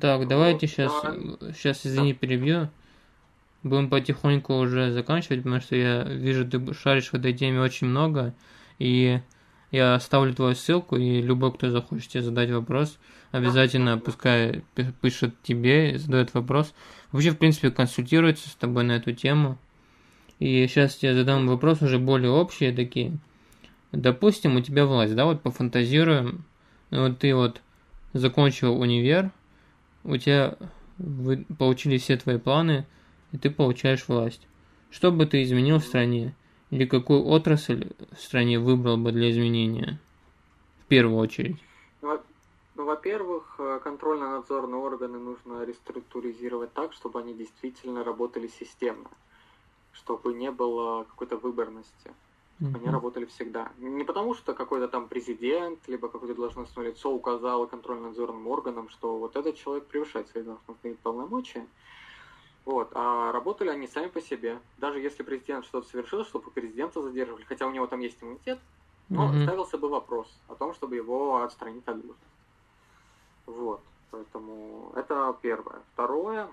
Так, 0.00 0.28
давайте 0.28 0.66
Вот, 0.66 0.70
сейчас, 0.70 1.02
да. 1.02 1.52
сейчас, 1.52 1.86
извини, 1.86 2.14
перебью. 2.14 2.68
Будем 3.62 3.90
потихоньку 3.90 4.54
уже 4.54 4.90
заканчивать, 4.92 5.42
потому 5.42 5.60
что 5.60 5.76
я 5.76 6.04
вижу, 6.04 6.48
ты 6.48 6.72
шаришь 6.72 7.10
в 7.10 7.14
этой 7.14 7.34
теме 7.34 7.60
очень 7.60 7.88
много, 7.88 8.32
и 8.78 9.20
я 9.70 9.94
оставлю 9.94 10.34
твою 10.34 10.54
ссылку, 10.54 10.96
и 10.96 11.22
любой, 11.22 11.52
кто 11.52 11.70
захочет 11.70 12.08
тебе 12.08 12.22
задать 12.22 12.50
вопрос, 12.50 12.98
обязательно 13.30 13.98
пускай 13.98 14.64
пи- 14.74 14.92
пишет 15.00 15.34
тебе, 15.42 15.98
задает 15.98 16.34
вопрос. 16.34 16.74
Вообще, 17.12 17.30
в 17.30 17.38
принципе, 17.38 17.70
консультируется 17.70 18.48
с 18.48 18.54
тобой 18.54 18.84
на 18.84 18.92
эту 18.92 19.12
тему. 19.12 19.58
И 20.38 20.66
сейчас 20.66 21.02
я 21.02 21.14
задам 21.14 21.46
вопрос 21.46 21.82
уже 21.82 21.98
более 21.98 22.30
общие 22.30 22.72
такие. 22.72 23.18
Допустим, 23.92 24.56
у 24.56 24.60
тебя 24.60 24.86
власть, 24.86 25.14
да, 25.14 25.24
вот 25.24 25.42
пофантазируем, 25.42 26.44
вот 26.90 27.18
ты 27.18 27.34
вот 27.34 27.60
закончил 28.12 28.80
универ, 28.80 29.30
у 30.04 30.16
тебя 30.16 30.56
вы 30.98 31.44
получили 31.58 31.98
все 31.98 32.16
твои 32.16 32.38
планы, 32.38 32.86
и 33.32 33.38
ты 33.38 33.50
получаешь 33.50 34.06
власть. 34.06 34.46
Что 34.90 35.12
бы 35.12 35.26
ты 35.26 35.42
изменил 35.42 35.78
в 35.78 35.84
стране? 35.84 36.34
Или 36.70 36.86
какую 36.86 37.24
отрасль 37.26 37.90
в 38.12 38.20
стране 38.20 38.58
выбрал 38.58 38.96
бы 38.96 39.12
для 39.12 39.30
изменения? 39.30 39.98
В 40.84 40.86
первую 40.86 41.18
очередь. 41.18 41.56
Ну, 42.00 42.20
ну, 42.76 42.84
во-первых, 42.84 43.56
э, 43.58 43.80
контрольно-надзорные 43.82 44.80
органы 44.80 45.18
нужно 45.18 45.64
реструктуризировать 45.64 46.72
так, 46.72 46.92
чтобы 46.92 47.20
они 47.20 47.34
действительно 47.34 48.04
работали 48.04 48.46
системно, 48.46 49.10
чтобы 49.92 50.32
не 50.32 50.50
было 50.50 51.04
какой-то 51.04 51.36
выборности. 51.36 52.12
Они 52.60 52.84
Мгм. 52.84 52.92
работали 52.92 53.24
всегда. 53.24 53.72
Не 53.78 54.04
потому, 54.04 54.34
что 54.34 54.54
какой-то 54.54 54.86
там 54.86 55.08
президент, 55.08 55.88
либо 55.88 56.08
какое-то 56.08 56.36
должностное 56.36 56.86
лицо 56.86 57.12
указало 57.12 57.66
контрольно-надзорным 57.66 58.46
органам, 58.46 58.88
что 58.90 59.18
вот 59.18 59.34
этот 59.34 59.56
человек 59.56 59.86
превышает 59.86 60.28
свои 60.28 60.44
должностные 60.44 60.94
полномочия. 60.94 61.66
Вот. 62.64 62.92
А 62.94 63.32
работали 63.32 63.68
они 63.68 63.86
сами 63.86 64.08
по 64.08 64.20
себе. 64.20 64.60
Даже 64.76 65.00
если 65.00 65.22
президент 65.22 65.64
что-то 65.64 65.88
совершил, 65.88 66.24
чтобы 66.24 66.50
президента 66.50 67.02
задерживали, 67.02 67.44
хотя 67.44 67.66
у 67.66 67.70
него 67.70 67.86
там 67.86 68.00
есть 68.00 68.22
иммунитет, 68.22 68.60
но 69.08 69.28
Мгм. 69.28 69.42
ставился 69.42 69.78
бы 69.78 69.88
вопрос 69.88 70.42
о 70.48 70.54
том, 70.54 70.72
чтобы 70.74 70.96
его 70.96 71.42
отстранить 71.42 71.86
от 71.88 72.00
должности. 72.00 72.26
Вот. 73.46 73.84
Поэтому 74.10 74.92
это 74.96 75.36
первое. 75.40 75.82
Второе, 75.92 76.50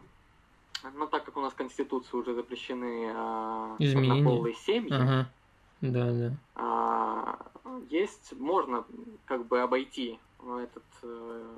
ну 0.93 1.08
так 1.08 1.26
как 1.26 1.38
у 1.38 1.41
нас 1.41 1.54
в 1.54 1.56
Конституции 1.56 2.15
уже 2.15 2.34
запрещены 2.34 3.12
э, 3.13 3.84
Изменения. 3.84 4.54
семьи, 4.54 4.93
Ага. 4.93 5.34
Да, 5.82 6.12
да. 6.12 6.32
а, 6.56 7.52
есть, 7.89 8.34
можно 8.34 8.86
как 9.26 9.48
бы 9.48 9.62
обойти 9.62 10.20
этот, 10.39 10.86
э, 11.04 11.58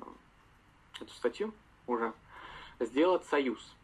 эту 1.00 1.12
статью 1.14 1.54
уже, 1.86 2.12
сделать 2.78 3.24
союз, 3.24 3.76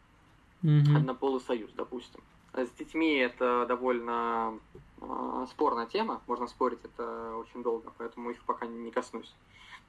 Мгм. 0.67 0.97
однополый 0.97 1.39
союз, 1.39 1.71
допустим. 1.73 2.21
С 2.53 2.69
детьми 2.71 3.15
это 3.15 3.65
довольно 3.67 4.59
э, 5.01 5.45
спорная 5.49 5.85
тема, 5.85 6.21
можно 6.27 6.47
спорить 6.47 6.79
это 6.83 7.35
очень 7.37 7.63
долго, 7.63 7.93
поэтому 7.97 8.31
их 8.31 8.43
пока 8.45 8.65
не 8.65 8.91
коснусь. 8.91 9.33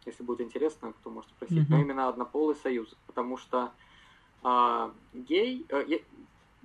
Если 0.06 0.22
будет 0.22 0.40
интересно, 0.40 0.92
кто 0.92 1.10
может 1.10 1.30
спросить. 1.30 1.68
Но 1.68 1.76
Мгм. 1.76 1.84
именно 1.84 2.08
однополый 2.08 2.54
союз, 2.54 2.94
потому 3.06 3.36
что 3.36 3.72
а, 4.42 4.94
гей, 5.12 5.66
э, 5.68 5.98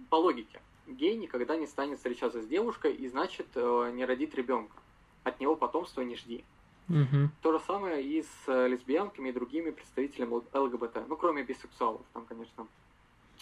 по 0.10 0.18
логике, 0.18 0.62
гей 0.86 1.18
никогда 1.18 1.56
не 1.56 1.66
станет 1.66 1.98
встречаться 1.98 2.42
с 2.42 2.48
девушкой 2.48 2.94
и 2.94 3.08
значит 3.08 3.48
э, 3.56 3.92
не 3.94 4.06
родит 4.06 4.36
ребенка. 4.36 4.78
От 5.24 5.40
него 5.40 5.56
потомства 5.56 6.02
не 6.02 6.16
жди. 6.16 6.46
Мгм. 6.88 7.32
То 7.42 7.54
же 7.54 7.60
самое 7.60 8.04
и 8.04 8.22
с 8.22 8.48
э, 8.48 8.68
лесбиянками 8.68 9.30
и 9.30 9.34
другими 9.34 9.72
представителями 9.72 10.44
ЛГБТ. 10.54 11.08
Ну, 11.08 11.18
кроме 11.18 11.44
бисексуалов, 11.44 12.06
там, 12.14 12.26
конечно. 12.26 12.68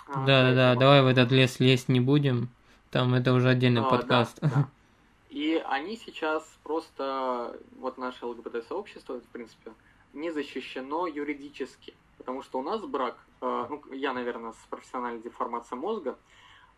А, 0.07 0.25
Да-да-да, 0.25 0.55
поэтому- 0.55 0.79
давай 0.79 1.01
в 1.03 1.07
этот 1.07 1.31
лес 1.31 1.59
лезть 1.59 1.89
не 1.89 1.99
будем. 1.99 2.49
Там 2.89 3.13
это 3.13 3.33
уже 3.33 3.49
отдельный 3.49 3.81
А, 3.81 3.89
подкаст. 3.89 4.39
да, 4.41 4.49
да. 4.49 4.67
И 5.29 5.63
они 5.65 5.95
сейчас 5.95 6.43
просто, 6.63 7.57
вот 7.79 7.97
наше 7.97 8.25
ЛГБТ-сообщество, 8.25 9.19
в 9.19 9.23
принципе, 9.27 9.71
не 10.13 10.29
защищено 10.31 11.07
юридически. 11.07 11.93
Потому 12.17 12.43
что 12.43 12.59
у 12.59 12.63
нас 12.63 12.81
брак, 12.81 13.15
э, 13.41 13.65
ну, 13.69 13.81
я, 13.93 14.13
наверное, 14.13 14.51
с 14.51 14.67
профессиональной 14.69 15.21
деформацией 15.21 15.79
мозга, 15.79 16.17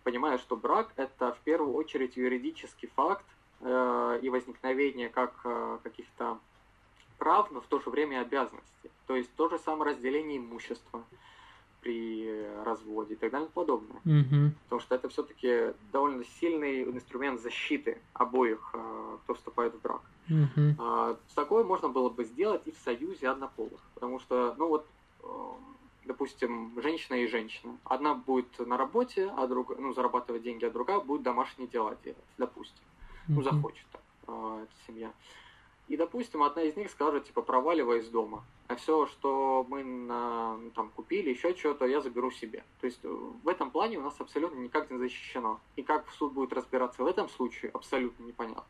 понимаю, 0.04 0.38
что 0.38 0.56
брак 0.56 0.94
это 0.98 1.34
в 1.34 1.40
первую 1.40 1.74
очередь 1.74 2.16
юридический 2.16 2.90
факт 2.96 3.26
э, 3.62 4.20
и 4.22 4.30
возникновение 4.30 5.10
как 5.10 5.34
э, 5.46 5.80
каких-то 5.84 6.38
прав, 7.18 7.50
но 7.52 7.60
в 7.60 7.66
то 7.66 7.80
же 7.82 7.90
время 7.90 8.22
обязанностей. 8.22 8.92
То 9.08 9.16
есть 9.16 9.34
то 9.36 9.50
же 9.50 9.58
самое 9.58 9.92
разделение 9.94 10.38
имущества 10.38 11.04
при 11.84 12.64
разводе 12.64 13.14
и 13.14 13.18
так 13.18 13.32
далее 13.32 13.48
и 13.50 13.52
подобное 13.52 14.02
Мгм. 14.06 14.56
потому 14.64 14.80
что 14.82 14.96
это 14.96 15.08
все-таки 15.10 15.74
довольно 15.92 16.24
сильный 16.24 16.84
инструмент 16.84 17.42
защиты 17.42 18.02
обоих, 18.14 18.72
э, 18.74 19.18
кто 19.24 19.34
вступает 19.34 19.74
в 19.76 19.82
брак. 19.82 20.02
А, 20.80 21.18
Такое 21.36 21.64
можно 21.64 21.90
было 21.90 22.10
бы 22.10 22.24
сделать 22.24 22.68
и 22.68 22.72
в 22.72 22.78
союзе 22.78 23.30
однополых, 23.30 23.82
потому 23.94 24.20
что, 24.20 24.56
ну 24.58 24.68
вот, 24.70 24.88
э, 25.22 25.28
допустим, 26.06 26.82
женщина 26.82 27.16
и 27.18 27.28
женщина. 27.28 27.78
Одна 27.84 28.14
будет 28.16 28.60
на 28.60 28.78
работе, 28.78 29.30
а 29.38 29.48
другая, 29.48 29.78
ну, 29.80 29.94
зарабатывать 29.94 30.42
деньги, 30.44 30.66
а 30.66 30.72
другая 30.72 31.00
будет 31.00 31.22
домашние 31.24 31.68
дела 31.68 31.96
делать, 32.04 32.34
допустим. 32.38 32.86
Ну, 33.28 33.36
Мгм. 33.36 33.44
захочет 33.44 33.86
так, 33.92 34.02
э, 34.28 34.64
эта 34.64 34.74
семья. 34.88 35.14
И, 35.90 35.98
допустим, 35.98 36.44
одна 36.44 36.64
из 36.64 36.76
них 36.78 36.90
скажет, 36.90 37.26
типа, 37.26 37.42
проваливай 37.42 38.00
из 38.00 38.10
дома. 38.10 38.44
А 38.68 38.76
все, 38.76 39.06
что 39.08 39.66
мы 39.70 39.84
на, 39.84 40.58
там 40.76 40.90
купили, 40.90 41.32
еще 41.32 41.56
что-то, 41.56 41.86
я 41.86 42.00
заберу 42.00 42.32
себе. 42.32 42.64
То 42.80 42.88
есть 42.88 43.00
э, 43.04 43.08
в 43.08 43.48
этом 43.48 43.70
плане 43.70 43.98
у 43.98 44.02
нас 44.02 44.16
абсолютно 44.20 44.60
никак 44.60 44.90
не 44.90 44.98
защищено. 44.98 45.60
И 45.76 45.84
как 45.84 46.10
суд 46.12 46.34
будет 46.34 46.54
разбираться 46.54 47.04
в 47.04 47.08
этом 47.08 47.28
случае, 47.28 47.72
абсолютно 47.72 48.24
непонятно. 48.24 48.64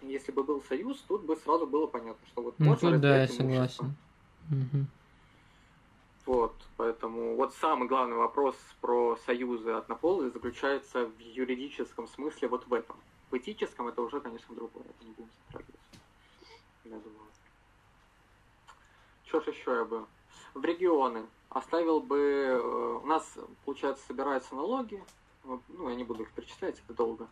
Если 0.00 0.32
бы 0.32 0.42
был 0.44 0.62
союз, 0.62 1.04
тут 1.06 1.24
бы 1.24 1.36
сразу 1.36 1.66
было 1.66 1.86
понятно, 1.86 2.26
что 2.28 2.42
вот 2.42 2.54
Ну, 2.58 2.66
можно 2.66 2.92
тут 2.92 3.00
да, 3.00 3.20
я 3.20 3.28
согласен. 3.28 3.94
Мгм. 4.48 4.86
Вот, 6.24 6.54
поэтому 6.76 7.36
вот 7.36 7.54
самый 7.54 7.88
главный 7.88 8.16
вопрос 8.16 8.54
про 8.80 9.16
союзы 9.24 9.72
однополые 9.72 10.30
заключается 10.30 11.06
в 11.06 11.18
юридическом 11.20 12.06
смысле 12.06 12.48
вот 12.48 12.66
в 12.66 12.74
этом. 12.74 12.96
В 13.30 13.36
этическом 13.36 13.88
это 13.88 14.02
уже, 14.02 14.20
конечно, 14.20 14.54
другое, 14.54 14.84
это 14.84 15.04
не 15.04 15.12
будем 15.12 15.30
затрагивать. 15.46 15.80
Я 16.84 16.96
думаю. 16.96 17.28
Что 19.26 19.40
ж 19.40 19.48
еще 19.48 19.70
я 19.72 19.84
бы? 19.84 20.06
В 20.54 20.64
регионы 20.64 21.26
оставил 21.50 22.00
бы... 22.00 22.18
э, 22.18 23.00
У 23.02 23.06
нас, 23.06 23.36
получается, 23.64 24.06
собираются 24.06 24.54
налоги, 24.54 25.02
ну, 25.44 25.88
я 25.88 25.94
не 25.94 26.04
буду 26.04 26.22
их 26.22 26.32
перечислять, 26.32 26.80
это 26.84 26.94
долго. 26.94 27.28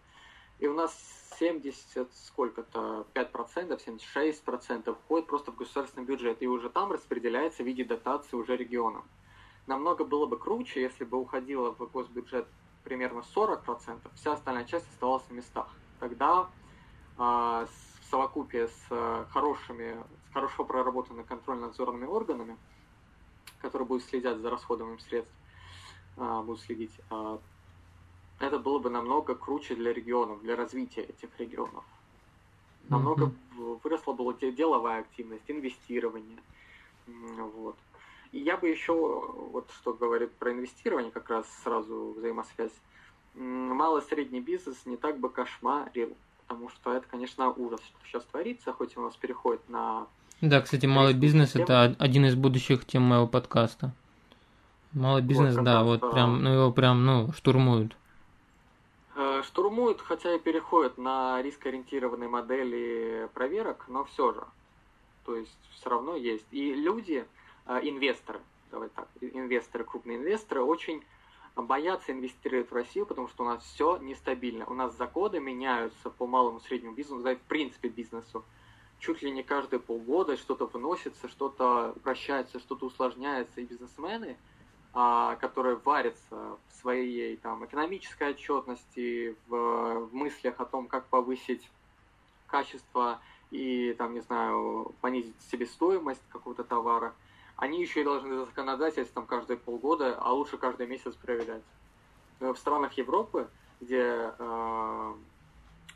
И 0.58 0.66
у 0.66 0.74
нас 0.74 0.94
70, 1.38 2.08
сколько-то, 2.14 3.06
5%, 3.14 3.78
76% 4.14 4.94
входит 4.94 5.26
просто 5.26 5.52
в 5.52 5.56
государственный 5.56 6.06
бюджет, 6.06 6.40
и 6.40 6.46
уже 6.46 6.70
там 6.70 6.92
распределяется 6.92 7.62
в 7.62 7.66
виде 7.66 7.84
дотации 7.84 8.36
уже 8.36 8.56
регионам. 8.56 9.04
Намного 9.66 10.04
было 10.04 10.26
бы 10.26 10.38
круче, 10.38 10.80
если 10.80 11.04
бы 11.04 11.18
уходило 11.18 11.72
в 11.72 11.90
госбюджет 11.90 12.46
примерно 12.84 13.22
40%, 13.34 13.98
вся 14.14 14.32
остальная 14.32 14.64
часть 14.64 14.88
оставалась 14.92 15.28
на 15.28 15.34
местах. 15.34 15.68
Тогда 16.08 16.48
а, 17.18 17.66
с- 17.66 18.06
в 18.06 18.10
совокупе 18.10 18.68
с 18.68 18.86
а, 18.90 19.26
хорошими, 19.32 19.96
с 20.30 20.32
хорошо 20.32 20.64
проработанными 20.64 21.24
контрольно-надзорными 21.24 22.04
органами, 22.04 22.56
которые 23.58 23.88
будут 23.88 24.04
следить 24.04 24.38
за 24.38 24.48
расходованием 24.48 25.00
средств, 25.00 25.34
а, 26.16 26.42
будут 26.42 26.60
следить, 26.60 26.92
а, 27.10 27.40
это 28.38 28.60
было 28.60 28.78
бы 28.78 28.88
намного 28.88 29.34
круче 29.34 29.74
для 29.74 29.92
регионов, 29.92 30.42
для 30.42 30.54
развития 30.54 31.02
этих 31.02 31.30
регионов. 31.40 31.84
Намного 32.88 33.32
выросла 33.82 34.12
бы 34.12 34.22
вот 34.22 34.38
де- 34.38 34.52
деловая 34.52 35.00
активность, 35.00 35.42
инвестирование. 35.48 36.38
Вот. 37.08 37.76
И 38.30 38.38
я 38.38 38.56
бы 38.56 38.68
еще, 38.68 38.92
вот 38.92 39.68
что 39.72 39.92
говорит 39.92 40.36
про 40.36 40.52
инвестирование, 40.52 41.10
как 41.10 41.30
раз 41.30 41.46
сразу 41.64 42.14
взаимосвязь. 42.16 42.80
М, 43.36 43.76
Малый 43.76 44.02
и 44.02 44.06
средний 44.06 44.40
бизнес 44.40 44.86
не 44.86 44.96
так 44.96 45.18
бы 45.18 45.28
кошмарил, 45.28 46.16
потому 46.46 46.70
что 46.70 46.92
это, 46.94 47.06
конечно, 47.08 47.50
ужас, 47.50 47.80
что 47.80 47.98
сейчас 48.06 48.24
творится, 48.24 48.72
хоть 48.72 48.96
у 48.96 49.02
нас 49.02 49.14
переходит 49.16 49.68
на 49.68 50.06
Да, 50.40 50.60
кстати, 50.60 50.86
малый 50.86 51.14
бизнес 51.14 51.54
это 51.56 51.84
од- 51.90 52.00
один 52.00 52.24
из 52.26 52.34
будущих 52.34 52.84
тем 52.86 53.02
моего 53.02 53.26
подкаста. 53.26 53.92
Малый 54.92 55.22
бизнес, 55.22 55.54
как 55.56 55.64
да, 55.64 55.82
вот 55.82 56.02
а, 56.02 56.10
прям, 56.10 56.42
ну 56.42 56.50
его 56.50 56.72
прям, 56.72 57.04
ну, 57.04 57.30
штурмуют. 57.32 57.94
Э, 59.14 59.42
Штурмуют, 59.44 60.00
хотя 60.00 60.34
и 60.34 60.38
переходят 60.38 60.96
на 60.98 61.42
рискоориентированные 61.42 62.28
модели 62.28 63.28
проверок, 63.34 63.84
но 63.88 64.04
все 64.04 64.32
же. 64.32 64.44
То 65.24 65.36
есть 65.36 65.56
все 65.74 65.90
равно 65.90 66.16
есть. 66.16 66.46
И 66.50 66.72
люди, 66.72 67.26
э, 67.66 67.80
инвесторы, 67.82 68.40
давай 68.70 68.88
так, 68.90 69.08
инвесторы, 69.20 69.84
крупные 69.84 70.18
инвесторы, 70.18 70.62
очень 70.62 71.02
боятся 71.62 72.12
инвестировать 72.12 72.70
в 72.70 72.74
Россию, 72.74 73.06
потому 73.06 73.28
что 73.28 73.44
у 73.44 73.46
нас 73.46 73.62
все 73.64 73.96
нестабильно. 73.96 74.66
У 74.66 74.74
нас 74.74 74.96
законы 74.96 75.40
меняются 75.40 76.10
по 76.10 76.26
малому 76.26 76.60
среднему 76.60 76.94
бизнесу, 76.94 77.22
да 77.22 77.34
в 77.34 77.40
принципе 77.40 77.88
бизнесу. 77.88 78.44
Чуть 78.98 79.22
ли 79.22 79.30
не 79.30 79.42
каждые 79.42 79.80
полгода 79.80 80.36
что-то 80.36 80.66
выносится, 80.66 81.28
что-то 81.28 81.92
упрощается, 81.96 82.58
что-то 82.58 82.86
усложняется. 82.86 83.60
И 83.60 83.64
бизнесмены, 83.64 84.36
а, 84.92 85.36
которые 85.36 85.76
варятся 85.76 86.58
в 86.68 86.74
своей 86.80 87.36
там, 87.36 87.64
экономической 87.64 88.30
отчетности, 88.30 89.36
в, 89.48 90.06
в 90.06 90.14
мыслях 90.14 90.60
о 90.60 90.64
том, 90.64 90.86
как 90.86 91.06
повысить 91.06 91.68
качество 92.46 93.20
и, 93.50 93.94
там, 93.98 94.14
не 94.14 94.20
знаю, 94.20 94.94
понизить 95.00 95.34
себестоимость 95.50 96.22
какого-то 96.28 96.64
товара, 96.64 97.14
они 97.56 97.80
еще 97.80 98.02
и 98.02 98.04
должны 98.04 98.34
за 98.36 98.44
законодательством 98.46 99.26
каждые 99.26 99.56
полгода, 99.56 100.16
а 100.18 100.32
лучше 100.32 100.58
каждый 100.58 100.86
месяц 100.86 101.14
проверять. 101.16 101.64
Э, 102.40 102.52
В 102.52 102.56
странах 102.58 102.92
Европы, 102.98 103.50
где 103.80 104.32
э, 104.38 105.14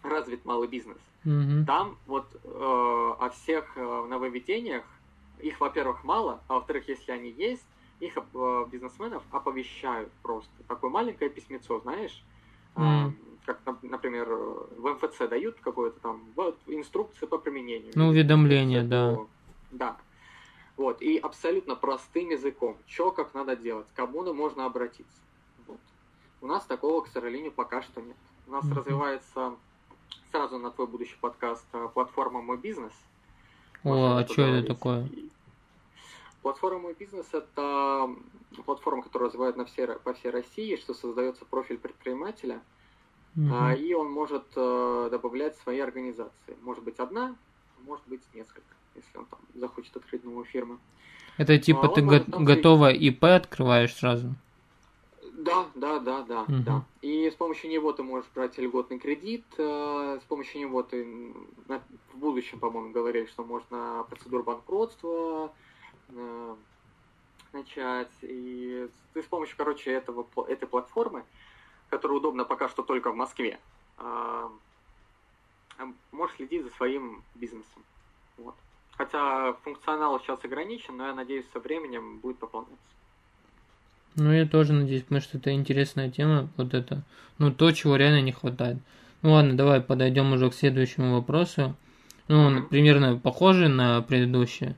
развит 0.02 0.44
малый 0.44 0.68
бизнес, 0.68 0.98
Мгм. 1.24 1.66
там 1.66 1.98
вот 2.06 2.34
э, 2.34 2.48
о 2.48 3.28
всех 3.30 3.76
э, 3.76 3.80
нововведениях, 3.80 4.84
их, 5.38 5.60
во-первых, 5.60 6.04
мало, 6.04 6.42
а 6.48 6.54
во-вторых, 6.54 6.88
если 6.88 7.12
они 7.12 7.30
есть, 7.30 7.66
их 7.98 8.16
э, 8.16 8.64
бизнесменов 8.70 9.22
оповещают 9.30 10.12
просто. 10.22 10.62
Такое 10.64 10.90
маленькое 10.90 11.30
письмецо, 11.30 11.78
знаешь, 11.80 12.24
э, 12.76 12.80
Мгм. 12.80 13.38
как, 13.44 13.62
нап- 13.66 13.78
например, 13.82 14.30
э, 14.30 14.34
в 14.76 14.94
МФЦ 14.94 15.28
дают 15.28 15.60
какое-то 15.60 16.00
там 16.00 16.32
вот, 16.34 16.62
инструкции 16.66 17.26
по 17.26 17.36
применению. 17.38 17.92
Ну, 17.96 18.08
уведомление, 18.08 18.82
да. 18.82 19.18
Да. 19.70 19.96
Вот, 20.80 21.02
и 21.02 21.18
абсолютно 21.18 21.76
простым 21.76 22.30
языком, 22.30 22.74
что 22.86 23.10
как 23.10 23.34
надо 23.34 23.54
делать, 23.54 23.86
к 23.88 23.92
кому 23.94 24.32
можно 24.32 24.64
обратиться. 24.64 25.20
Вот. 25.66 25.76
У 26.40 26.46
нас 26.46 26.64
такого, 26.64 27.02
к 27.02 27.08
сожалению, 27.08 27.52
пока 27.52 27.82
что 27.82 28.00
нет. 28.00 28.16
У 28.46 28.52
нас 28.52 28.64
Мгм. 28.64 28.78
развивается 28.78 29.56
сразу 30.30 30.56
на 30.56 30.70
твой 30.70 30.86
будущий 30.86 31.18
подкаст 31.20 31.66
э, 31.74 31.86
платформа 31.92 32.40
«Мой 32.40 32.56
бизнес». 32.56 32.94
О, 33.84 34.16
а 34.16 34.26
что 34.26 34.40
это 34.40 34.68
такое? 34.68 35.06
Платформа 36.40 36.78
«Мой 36.78 36.94
бизнес»— 36.94 37.26
это 37.34 38.16
платформа, 38.64 39.02
которая 39.02 39.28
развивает 39.28 39.58
на 39.58 39.66
все, 39.66 39.86
по 39.86 40.14
всей 40.14 40.30
России, 40.30 40.76
что 40.76 40.94
создается 40.94 41.44
профиль 41.44 41.76
предпринимателя, 41.76 42.62
а, 43.52 43.74
и 43.74 43.92
он 43.92 44.10
может 44.10 44.46
э, 44.56 45.08
добавлять 45.10 45.58
свои 45.58 45.80
организации. 45.80 46.56
Может 46.62 46.84
быть 46.84 46.98
одна, 47.00 47.36
может 47.84 48.08
быть 48.08 48.22
несколько, 48.32 48.79
если 48.94 49.18
он 49.18 49.26
там 49.26 49.40
захочет 49.54 49.96
открыть 49.96 50.24
новую 50.24 50.44
фирму. 50.44 50.78
Это 51.36 51.58
типа 51.58 51.86
а 51.86 51.88
ты 51.88 52.02
го- 52.02 52.24
готово 52.26 52.90
ИП 52.90 53.24
открываешь 53.24 53.94
сразу? 53.94 54.34
Да, 55.32 55.66
да, 55.74 55.98
да, 55.98 56.22
да, 56.22 56.44
Мгм. 56.48 56.64
да. 56.64 56.84
И 57.00 57.30
с 57.30 57.34
помощью 57.34 57.70
него 57.70 57.92
ты 57.92 58.02
можешь 58.02 58.28
брать 58.34 58.58
льготный 58.58 58.98
кредит, 58.98 59.44
э, 59.56 60.18
с 60.22 60.24
помощью 60.26 60.60
него 60.60 60.82
ты 60.82 61.32
в 62.12 62.18
будущем, 62.18 62.58
по-моему, 62.58 62.92
говорили, 62.92 63.24
что 63.24 63.42
можно 63.42 64.04
процедуру 64.10 64.42
банкротства, 64.42 65.50
э, 66.10 66.56
начать. 67.52 68.10
И 68.20 68.88
ты 69.14 69.22
с 69.22 69.26
помощью, 69.26 69.56
короче, 69.56 69.92
этого, 69.92 70.26
этой 70.46 70.68
платформы, 70.68 71.24
которая 71.88 72.18
удобна 72.18 72.44
пока 72.44 72.68
что 72.68 72.82
только 72.82 73.10
в 73.10 73.16
Москве, 73.16 73.58
а, 73.96 74.50
можешь 76.12 76.36
следить 76.36 76.64
за 76.64 76.70
своим 76.70 77.22
бизнесом. 77.34 77.82
Вот. 78.36 78.54
Хотя 78.96 79.54
функционал 79.64 80.20
сейчас 80.20 80.44
ограничен, 80.44 80.96
но 80.96 81.06
я 81.06 81.14
надеюсь, 81.14 81.46
со 81.52 81.60
временем 81.60 82.18
будет 82.18 82.38
пополняться. 82.38 82.76
Ну, 84.16 84.32
я 84.32 84.46
тоже 84.46 84.72
надеюсь, 84.72 85.02
потому 85.02 85.20
что 85.20 85.38
это 85.38 85.52
интересная 85.52 86.10
тема, 86.10 86.48
вот 86.56 86.74
это, 86.74 87.02
ну, 87.38 87.52
то, 87.52 87.70
чего 87.72 87.96
реально 87.96 88.22
не 88.22 88.32
хватает. 88.32 88.78
Ну, 89.22 89.32
ладно, 89.32 89.56
давай 89.56 89.80
подойдем 89.80 90.32
уже 90.32 90.50
к 90.50 90.54
следующему 90.54 91.14
вопросу. 91.14 91.76
Ну, 92.28 92.42
он 92.42 92.58
mm-hmm. 92.58 92.68
примерно 92.68 93.18
похожий 93.18 93.68
на 93.68 94.02
предыдущий, 94.02 94.74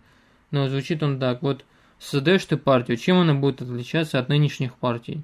но 0.51 0.69
звучит 0.69 1.03
он 1.03 1.19
так. 1.19 1.43
Вот, 1.43 1.65
создаешь 1.99 2.45
ты 2.45 2.57
партию, 2.57 2.97
чем 2.97 3.19
она 3.19 3.35
будет 3.35 3.63
отличаться 3.63 4.19
от 4.19 4.29
нынешних 4.29 4.75
партий? 4.75 5.23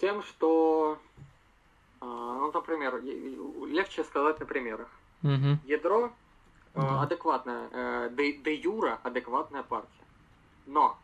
Тем, 0.00 0.22
что, 0.22 0.98
а, 2.00 2.06
ну, 2.06 2.52
например, 2.52 3.02
легче 3.66 4.04
сказать 4.04 4.40
на 4.40 4.46
примерах. 4.46 4.88
Угу. 5.22 5.58
Ядро 5.66 6.12
да. 6.74 7.02
адекватная, 7.02 7.68
э, 7.72 8.10
де, 8.12 8.32
де 8.32 8.54
юра 8.54 9.00
адекватная 9.02 9.62
партия. 9.62 10.04
Но 10.66 10.96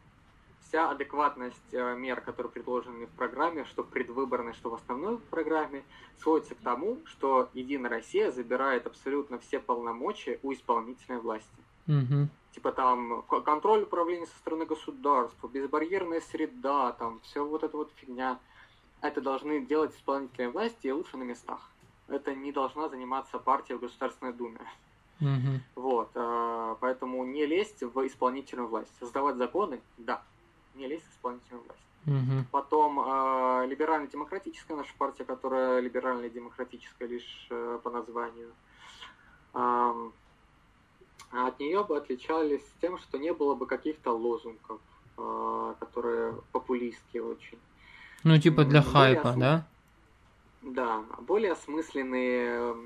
вся 0.68 0.90
адекватность 0.90 1.72
э, 1.72 1.96
мер, 1.96 2.20
которые 2.20 2.52
предложены 2.52 3.06
в 3.06 3.10
программе, 3.10 3.64
что 3.64 3.82
предвыборной, 3.82 4.52
что 4.52 4.70
в 4.70 4.74
основной 4.74 5.18
программе, 5.18 5.84
сводится 6.18 6.54
к 6.54 6.58
тому, 6.58 6.98
что 7.06 7.48
Единая 7.54 7.90
Россия 7.90 8.30
забирает 8.30 8.86
абсолютно 8.86 9.38
все 9.38 9.60
полномочия 9.60 10.38
у 10.42 10.52
исполнительной 10.52 11.20
власти. 11.20 11.48
Угу. 11.88 12.28
Типа 12.52 12.72
там 12.72 13.22
контроль 13.22 13.82
управления 13.82 14.26
со 14.26 14.36
стороны 14.38 14.66
государства, 14.66 15.46
безбарьерная 15.48 16.20
среда, 16.20 16.92
там 16.92 17.20
все 17.20 17.44
вот 17.44 17.62
эта 17.62 17.76
вот 17.76 17.92
фигня. 17.96 18.38
Это 19.02 19.20
должны 19.20 19.64
делать 19.64 19.94
исполнительные 19.94 20.50
власти 20.50 20.86
и 20.86 20.92
лучше 20.92 21.16
на 21.16 21.24
местах. 21.24 21.70
Это 22.08 22.34
не 22.34 22.52
должна 22.52 22.88
заниматься 22.88 23.38
партия 23.38 23.76
в 23.76 23.80
Государственной 23.80 24.32
Думе. 24.32 24.60
Угу. 25.20 25.60
Вот, 25.76 26.10
э, 26.14 26.76
поэтому 26.80 27.24
не 27.24 27.46
лезть 27.46 27.82
в 27.82 28.06
исполнительную 28.06 28.68
власть. 28.68 28.92
Создавать 29.00 29.36
законы, 29.36 29.80
да, 29.96 30.22
не 30.74 30.86
лезть 30.86 31.06
в 31.06 31.12
исполнительную 31.12 31.64
власть. 31.64 31.80
Угу. 32.06 32.44
Потом 32.52 33.00
э, 33.00 33.66
либерально-демократическая 33.66 34.76
наша 34.76 34.92
партия, 34.98 35.24
которая 35.24 35.80
либерально-демократическая 35.80 37.08
лишь 37.08 37.46
э, 37.50 37.78
по 37.82 37.90
названию. 37.90 38.50
Э, 39.54 40.10
от 41.32 41.58
нее 41.58 41.82
бы 41.84 41.96
отличались 41.96 42.62
тем, 42.80 42.98
что 42.98 43.18
не 43.18 43.32
было 43.32 43.54
бы 43.54 43.66
каких-то 43.66 44.12
лозунгов, 44.12 44.80
э, 45.18 45.74
которые 45.80 46.34
популистские 46.52 47.24
очень. 47.24 47.58
Ну, 48.22 48.38
типа 48.38 48.64
для 48.64 48.82
более 48.82 48.92
хайпа, 48.92 49.30
осм... 49.30 49.40
да? 49.40 49.66
Да, 50.62 51.04
более 51.20 51.52
осмысленные 51.52 52.76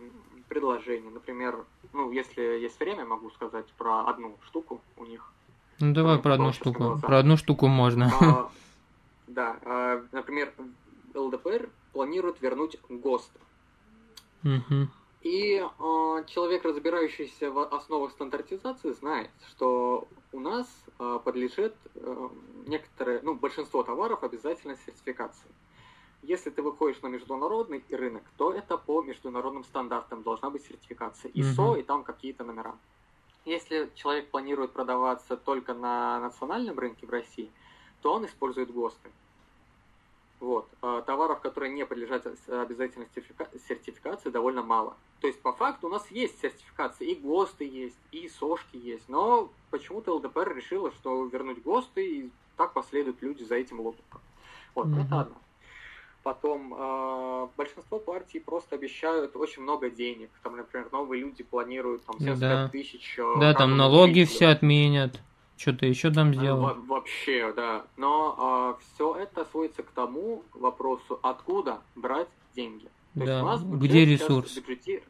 предложения. 0.51 1.09
Например, 1.09 1.65
ну, 1.95 2.11
если 2.11 2.43
есть 2.43 2.79
время, 2.79 3.07
могу 3.07 3.31
сказать 3.31 3.67
про 3.79 4.01
одну 4.07 4.37
штуку 4.45 4.83
у 4.99 5.07
них. 5.07 5.33
Ну 5.79 5.95
давай 5.95 6.19
про 6.19 6.35
одну 6.35 6.53
штуку. 6.53 6.83
Глаза. 6.83 7.07
Про 7.07 7.19
одну 7.19 7.37
штуку 7.39 7.69
можно. 7.69 8.11
А, 8.21 8.51
да, 9.27 9.57
а, 9.65 10.05
например, 10.13 10.53
ЛДПР 11.15 11.71
планирует 11.93 12.43
вернуть 12.43 12.77
ГОСТ. 12.89 13.31
Угу. 14.45 14.89
И 15.23 15.57
э, 15.57 16.25
человек, 16.27 16.65
разбирающийся 16.65 17.51
в 17.51 17.63
основах 17.75 18.13
стандартизации, 18.13 18.93
знает, 18.93 19.31
что 19.51 20.09
у 20.33 20.41
нас 20.41 20.67
э, 20.99 21.19
подлежит 21.23 21.75
э, 21.95 22.29
некоторые, 22.67 23.21
ну, 23.23 23.35
большинство 23.35 23.83
товаров 23.83 24.25
обязательно 24.25 24.77
сертификации. 24.87 25.51
Если 26.23 26.51
ты 26.51 26.63
выходишь 26.63 27.01
на 27.03 27.09
международный 27.09 27.83
рынок, 27.91 28.23
то 28.37 28.53
это 28.53 28.77
по 28.77 29.03
международным 29.03 29.65
стандартам 29.65 30.23
должна 30.23 30.51
быть 30.51 30.65
сертификация 30.65 31.31
ISO 31.33 31.71
угу. 31.71 31.77
и 31.77 31.83
там 31.83 32.05
какие-то 32.05 32.45
номера. 32.45 32.75
Если 33.47 33.91
человек 33.95 34.29
планирует 34.31 34.73
продаваться 34.73 35.37
только 35.37 35.73
на 35.73 36.21
национальном 36.21 36.79
рынке 36.79 37.07
в 37.07 37.11
России, 37.11 37.51
то 38.03 38.13
он 38.13 38.27
использует 38.27 38.71
ГОСТы. 38.71 39.11
Вот. 40.41 40.69
А 40.83 41.03
товаров, 41.03 41.41
которые 41.41 41.73
не 41.73 41.85
подлежат 41.87 42.27
обязательной 42.49 43.09
сертификации, 43.69 44.31
довольно 44.31 44.63
мало. 44.63 44.97
То 45.21 45.27
есть, 45.27 45.41
по 45.41 45.53
факту, 45.53 45.87
у 45.87 45.91
нас 45.91 46.11
есть 46.11 46.41
сертификации, 46.41 47.11
и 47.11 47.15
ГОСТы 47.15 47.65
есть, 47.65 47.99
и 48.11 48.29
СОшки 48.29 48.77
есть, 48.77 49.09
но 49.09 49.51
почему-то 49.71 50.15
ЛДПР 50.15 50.55
решила, 50.55 50.91
что 50.93 51.25
вернуть 51.27 51.63
ГОСТы, 51.63 52.07
и 52.07 52.31
так 52.57 52.73
последуют 52.73 53.21
люди 53.23 53.43
за 53.43 53.57
этим 53.57 53.81
лозунгом. 53.81 54.21
Вот, 54.75 54.87
mm-hmm. 54.87 55.07
это 55.07 55.21
одно. 55.21 55.37
Потом 56.23 56.75
э, 56.77 57.49
большинство 57.57 57.99
партий 57.99 58.41
просто 58.41 58.77
обещают 58.77 59.35
очень 59.37 59.63
много 59.63 59.89
денег. 59.89 60.31
Там, 60.43 60.57
например, 60.57 60.89
новые 60.93 61.23
люди 61.23 61.43
планируют 61.43 62.05
там 62.05 62.19
75 62.19 62.41
да. 62.41 62.69
тысяч. 62.69 63.17
Э, 63.19 63.41
да, 63.41 63.55
там 63.55 63.77
налоги 63.77 64.25
все 64.25 64.49
отменят. 64.49 65.21
Что-то 65.57 65.87
еще 65.87 66.11
там 66.11 66.35
сделают. 66.35 66.79
Во 66.79 66.95
вообще, 66.97 67.53
да. 67.55 67.85
Но 67.97 68.77
э, 68.79 68.83
все 68.95 69.15
это 69.15 69.45
сводится 69.47 69.83
к 69.83 69.91
тому 69.91 70.43
вопросу, 70.53 71.19
откуда 71.23 71.81
брать 71.95 72.29
деньги. 72.55 72.85
То 73.15 73.25
да. 73.25 73.33
есть 73.33 73.43
у 73.43 73.47
нас 73.47 73.63
Где 73.63 74.05
ресурс? 74.05 74.55
Бюджети... 74.57 75.03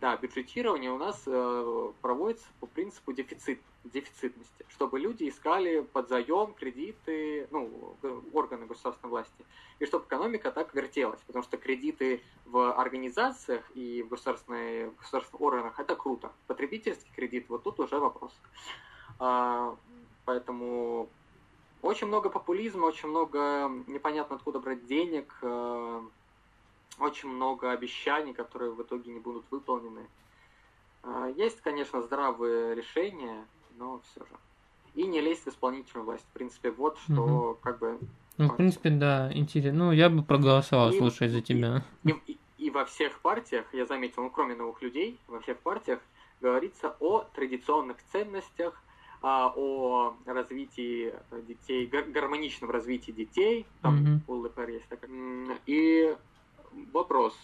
Да, 0.00 0.16
бюджетирование 0.16 0.90
у 0.90 0.98
нас 0.98 1.22
э, 1.26 1.92
проводится 2.02 2.46
по 2.60 2.66
принципу 2.66 3.12
дефицит, 3.12 3.60
дефицитности, 3.84 4.66
чтобы 4.68 4.98
люди 4.98 5.28
искали 5.28 5.80
под 5.80 6.08
заем 6.08 6.52
кредиты, 6.54 7.46
ну, 7.50 7.96
органы 8.32 8.66
государственной 8.66 9.10
власти, 9.10 9.44
и 9.78 9.86
чтобы 9.86 10.04
экономика 10.06 10.50
так 10.50 10.74
вертелась, 10.74 11.20
потому 11.26 11.42
что 11.42 11.56
кредиты 11.56 12.22
в 12.44 12.72
организациях 12.72 13.64
и 13.74 14.02
в 14.02 14.08
государственных, 14.08 14.96
государственных 14.96 15.40
органах 15.40 15.78
это 15.78 15.96
круто. 15.96 16.32
Потребительский 16.46 17.10
кредит, 17.14 17.46
вот 17.48 17.62
тут 17.62 17.80
уже 17.80 17.98
вопрос. 17.98 18.32
А, 19.18 19.76
поэтому 20.24 21.08
очень 21.82 22.06
много 22.06 22.30
популизма, 22.30 22.86
очень 22.86 23.08
много 23.08 23.70
непонятно 23.86 24.36
откуда 24.36 24.58
брать 24.58 24.86
денег, 24.86 25.34
э, 25.42 26.02
очень 26.98 27.28
много 27.28 27.70
обещаний, 27.72 28.32
которые 28.32 28.72
в 28.72 28.82
итоге 28.82 29.12
не 29.12 29.20
будут 29.20 29.44
выполнены. 29.50 30.06
А, 31.02 31.28
есть, 31.28 31.60
конечно, 31.60 32.02
здравые 32.02 32.74
решения, 32.74 33.44
но 33.76 34.00
все 34.10 34.20
же. 34.20 34.36
И 34.94 35.06
не 35.06 35.20
лезть 35.20 35.44
в 35.44 35.48
исполнительную 35.48 36.06
власть. 36.06 36.24
В 36.30 36.32
принципе, 36.32 36.70
вот 36.70 36.98
что 36.98 37.22
угу. 37.22 37.58
как 37.62 37.78
бы... 37.78 37.98
Ну, 38.36 38.48
в 38.48 38.56
принципе, 38.56 38.90
да, 38.90 39.30
интересно. 39.32 39.86
Ну, 39.86 39.92
я 39.92 40.08
бы 40.08 40.22
проголосовал, 40.22 40.90
и, 40.90 40.98
слушай, 40.98 41.28
за 41.28 41.40
тебя. 41.40 41.84
И, 42.04 42.14
и, 42.26 42.38
и 42.58 42.70
во 42.70 42.84
всех 42.84 43.20
партиях, 43.20 43.66
я 43.72 43.86
заметил, 43.86 44.22
ну, 44.22 44.30
кроме 44.30 44.54
новых 44.54 44.82
людей, 44.82 45.18
во 45.28 45.40
всех 45.40 45.58
партиях 45.58 46.00
говорится 46.40 46.96
о 47.00 47.24
традиционных 47.34 47.96
ценностях, 48.12 48.80
а, 49.22 49.52
о 49.56 50.14
развитии 50.26 51.14
детей, 51.48 51.86
гармоничном 51.86 52.70
развитии 52.70 53.10
детей, 53.10 53.66
там 53.80 54.22
угу. 54.26 54.32
у 54.32 54.40
ЛДПР 54.40 54.68
есть 54.68 54.88
такая. 54.88 55.10
И 55.66 56.14
вопрос. 56.92 57.36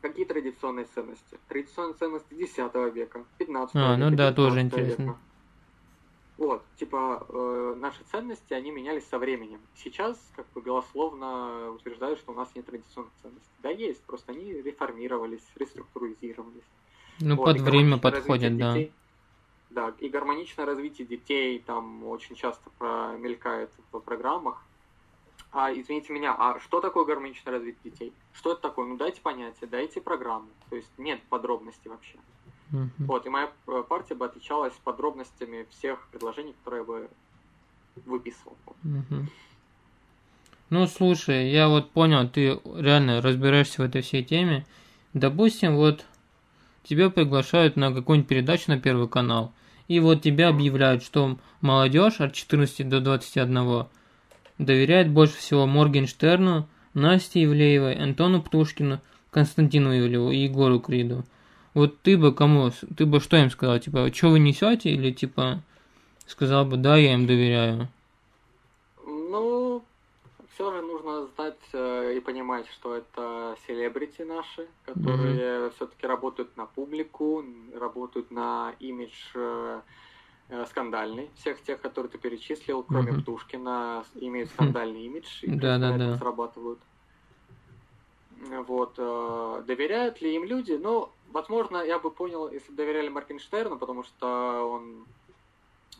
Какие 0.00 0.24
традиционные 0.24 0.86
ценности? 0.86 1.38
Традиционные 1.48 1.94
ценности 1.94 2.34
10 2.34 2.58
века, 2.94 3.24
15 3.38 3.76
а, 3.76 3.78
века. 3.78 3.96
ну 3.96 4.16
да, 4.16 4.32
тоже 4.32 4.60
интересно. 4.60 5.02
Века. 5.02 5.18
Вот, 6.38 6.62
типа, 6.78 7.26
э, 7.28 7.74
наши 7.76 8.02
ценности, 8.10 8.54
они 8.54 8.70
менялись 8.70 9.06
со 9.06 9.18
временем. 9.18 9.60
Сейчас, 9.76 10.18
как 10.34 10.46
бы, 10.54 10.62
голословно 10.62 11.70
утверждают, 11.72 12.18
что 12.18 12.32
у 12.32 12.34
нас 12.34 12.48
нет 12.54 12.64
традиционных 12.64 13.12
ценностей. 13.20 13.50
Да, 13.62 13.68
есть, 13.68 14.00
просто 14.04 14.32
они 14.32 14.50
реформировались, 14.54 15.46
реструктуризировались. 15.56 16.64
Ну, 17.20 17.36
вот, 17.36 17.44
под 17.44 17.60
время 17.60 17.98
подходят, 17.98 18.56
да. 18.56 18.72
Детей, 18.72 18.92
да, 19.68 19.94
и 19.98 20.08
гармоничное 20.08 20.64
развитие 20.64 21.06
детей 21.06 21.58
там 21.58 22.04
очень 22.04 22.34
часто 22.34 22.70
промелькает 22.78 23.70
в 23.92 24.00
программах 24.00 24.64
а, 25.52 25.72
извините 25.72 26.12
меня, 26.12 26.34
а 26.38 26.60
что 26.60 26.80
такое 26.80 27.04
гармоничное 27.04 27.54
развитие 27.54 27.90
детей? 27.90 28.12
Что 28.32 28.52
это 28.52 28.62
такое? 28.62 28.86
Ну 28.86 28.96
дайте 28.96 29.20
понятие, 29.20 29.68
дайте 29.68 30.00
программу. 30.00 30.48
То 30.68 30.76
есть 30.76 30.90
нет 30.96 31.20
подробностей 31.28 31.90
вообще. 31.90 32.18
Uh-huh. 32.72 32.88
Вот, 33.00 33.26
и 33.26 33.28
моя 33.28 33.50
э, 33.66 33.82
партия 33.88 34.14
бы 34.14 34.26
отличалась 34.26 34.72
подробностями 34.84 35.66
всех 35.70 36.06
предложений, 36.12 36.54
которые 36.60 36.82
я 36.82 36.84
бы 36.84 37.10
выписывал. 38.06 38.56
Uh-huh. 38.84 39.24
Ну, 40.70 40.86
слушай, 40.86 41.50
я 41.50 41.68
вот 41.68 41.90
понял, 41.90 42.28
ты 42.28 42.60
реально 42.76 43.20
разбираешься 43.20 43.82
в 43.82 43.84
этой 43.84 44.02
всей 44.02 44.22
теме. 44.22 44.64
Допустим, 45.14 45.74
вот 45.74 46.06
тебя 46.84 47.10
приглашают 47.10 47.74
на 47.74 47.92
какую-нибудь 47.92 48.28
передачу 48.28 48.70
на 48.70 48.80
Первый 48.80 49.08
канал, 49.08 49.52
и 49.88 49.98
вот 49.98 50.22
тебя 50.22 50.48
объявляют, 50.48 51.02
что 51.02 51.38
молодежь 51.60 52.20
от 52.20 52.34
14 52.34 52.88
до 52.88 53.00
21 53.00 53.88
доверяет 54.64 55.10
больше 55.10 55.36
всего 55.36 55.66
Моргенштерну, 55.66 56.66
Насте 56.94 57.44
Ивлеевой, 57.44 57.94
Антону 57.94 58.42
Птушкину, 58.42 59.00
Константину 59.30 59.96
Ивлеву 59.96 60.30
и 60.30 60.38
Егору 60.38 60.80
Криду. 60.80 61.24
Вот 61.74 62.00
ты 62.00 62.18
бы 62.18 62.34
кому, 62.34 62.70
ты 62.96 63.06
бы 63.06 63.20
что 63.20 63.36
им 63.36 63.50
сказал, 63.50 63.78
типа, 63.78 64.12
что 64.12 64.30
вы 64.30 64.40
несете, 64.40 64.90
или 64.90 65.12
типа, 65.12 65.62
сказал 66.26 66.64
бы, 66.64 66.76
да, 66.76 66.96
я 66.96 67.14
им 67.14 67.26
доверяю. 67.26 67.88
Ну, 69.06 69.82
все 70.54 70.72
же 70.72 70.82
нужно 70.82 71.26
знать 71.36 71.58
э, 71.72 72.14
и 72.16 72.20
понимать, 72.20 72.66
что 72.68 72.96
это 72.96 73.56
селебрити 73.66 74.22
наши, 74.22 74.66
которые 74.84 75.36
mm-hmm. 75.36 75.72
все-таки 75.76 76.06
работают 76.06 76.56
на 76.56 76.66
публику, 76.66 77.44
работают 77.74 78.32
на 78.32 78.74
имидж 78.80 79.14
э, 79.34 79.80
скандальный. 80.66 81.30
Всех 81.36 81.62
тех, 81.62 81.80
которые 81.80 82.10
ты 82.10 82.18
перечислил, 82.18 82.82
кроме 82.82 83.12
mm-hmm. 83.12 83.20
Птушкина, 83.22 84.04
имеют 84.14 84.50
скандальный 84.50 85.06
имидж 85.06 85.42
и 85.42 85.50
да, 85.50 85.78
да, 85.78 85.96
да. 85.96 86.16
срабатывают. 86.16 86.80
Вот. 88.40 88.94
Э, 88.96 89.62
доверяют 89.66 90.20
ли 90.22 90.34
им 90.34 90.44
люди? 90.44 90.72
Ну, 90.72 91.10
возможно, 91.30 91.78
я 91.78 91.98
бы 91.98 92.10
понял, 92.10 92.50
если 92.50 92.70
бы 92.70 92.76
доверяли 92.76 93.08
Моргенштерну, 93.08 93.78
потому 93.78 94.02
что 94.02 94.64
он 94.64 95.04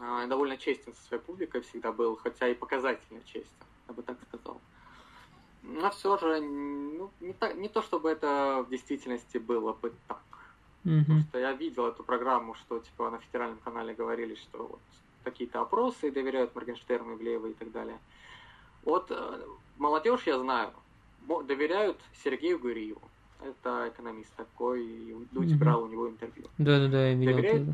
э, 0.00 0.26
довольно 0.26 0.56
честен 0.56 0.94
со 0.94 1.02
своей 1.08 1.22
публикой 1.22 1.60
всегда 1.60 1.92
был, 1.92 2.16
хотя 2.16 2.48
и 2.48 2.54
показательно 2.54 3.20
честен, 3.24 3.66
я 3.88 3.94
бы 3.94 4.02
так 4.02 4.16
сказал. 4.28 4.60
Но 5.62 5.90
все 5.90 6.16
же, 6.16 6.40
ну, 6.40 7.10
не, 7.20 7.34
так, 7.34 7.54
не 7.56 7.68
то 7.68 7.82
чтобы 7.82 8.10
это 8.10 8.64
в 8.66 8.70
действительности 8.70 9.36
было 9.36 9.74
бы 9.74 9.92
так. 10.08 10.22
Mm-hmm. 10.84 11.00
Потому 11.00 11.20
что 11.20 11.38
я 11.38 11.52
видел 11.52 11.86
эту 11.86 12.02
программу, 12.02 12.54
что 12.54 12.78
типа 12.78 13.10
на 13.10 13.18
федеральном 13.18 13.58
канале 13.58 13.94
говорили, 13.94 14.34
что 14.34 14.66
вот 14.66 14.80
какие-то 15.24 15.60
опросы 15.60 16.10
доверяют 16.10 16.54
Моргенштерну, 16.54 17.16
Ивлееву 17.16 17.48
и 17.48 17.54
так 17.54 17.70
далее. 17.70 17.98
Вот 18.84 19.10
э, 19.10 19.40
молодежь 19.78 20.22
я 20.26 20.38
знаю, 20.38 20.72
доверяют 21.44 21.98
Сергею 22.24 22.58
Гуриеву. 22.58 23.02
Это 23.42 23.88
экономист 23.88 24.32
такой, 24.36 24.86
Дудь 25.32 25.48
mm-hmm. 25.48 25.58
брал 25.58 25.84
у 25.84 25.88
него 25.88 26.08
интервью. 26.08 26.46
Да-да-да, 26.58 27.08
я 27.08 27.14
видел. 27.14 27.36
Доверяют, 27.36 27.68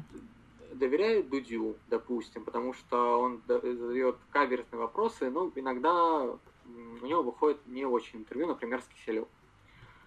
доверяют 0.75 1.29
Дудю, 1.29 1.77
допустим, 1.89 2.45
потому 2.45 2.73
что 2.73 3.21
он 3.21 3.41
задает 3.47 4.17
каверсные 4.31 4.81
вопросы, 4.81 5.31
но 5.31 5.51
иногда 5.55 6.23
у 6.23 7.07
него 7.07 7.23
выходит 7.23 7.59
не 7.67 7.85
очень 7.85 8.21
интервью, 8.21 8.47
например, 8.47 8.81
с 8.81 8.87
Киселев. 8.87 9.27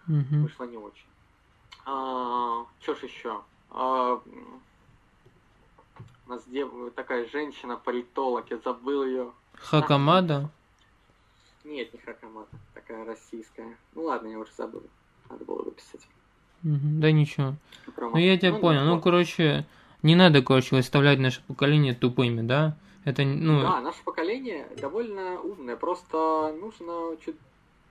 Mm-hmm. 0.08 0.42
Вышло 0.42 0.64
не 0.64 0.78
очень. 0.78 1.09
А, 1.86 2.66
что 2.82 2.96
ж 2.96 3.04
еще? 3.04 3.42
А, 3.72 4.22
у 6.26 6.30
нас 6.30 6.44
дев... 6.48 6.72
такая 6.96 7.28
женщина-политолог, 7.30 8.50
я 8.50 8.58
забыл 8.58 9.06
ее. 9.06 9.32
Хакамада? 9.54 10.50
Нет, 11.64 11.94
не 11.94 12.00
Хакамада, 12.00 12.48
такая 12.74 13.06
российская. 13.06 13.78
Ну 13.96 14.04
ладно, 14.04 14.28
я 14.28 14.40
уже 14.40 14.52
забыл. 14.58 14.84
Надо 15.30 15.46
было 15.46 15.64
выписать. 15.64 16.08
Угу, 16.64 17.00
да 17.00 17.12
ничего. 17.12 17.56
Промо. 17.96 18.12
Ну 18.14 18.18
я 18.18 18.38
тебя 18.38 18.52
ну, 18.52 18.60
понял. 18.60 18.84
Ну, 18.86 18.96
ну, 18.96 19.02
короче, 19.02 19.66
не 20.04 20.16
надо, 20.16 20.42
короче, 20.42 20.76
выставлять 20.76 21.20
наше 21.20 21.42
поколение 21.44 21.94
тупыми, 21.94 22.42
да? 22.42 22.76
Это, 23.06 23.24
ну... 23.24 23.62
Да, 23.62 23.82
наше 23.82 24.04
поколение 24.04 24.68
довольно 24.80 25.40
умное, 25.40 25.76
просто 25.76 26.54
нужно 26.60 27.18
чуть 27.24 27.38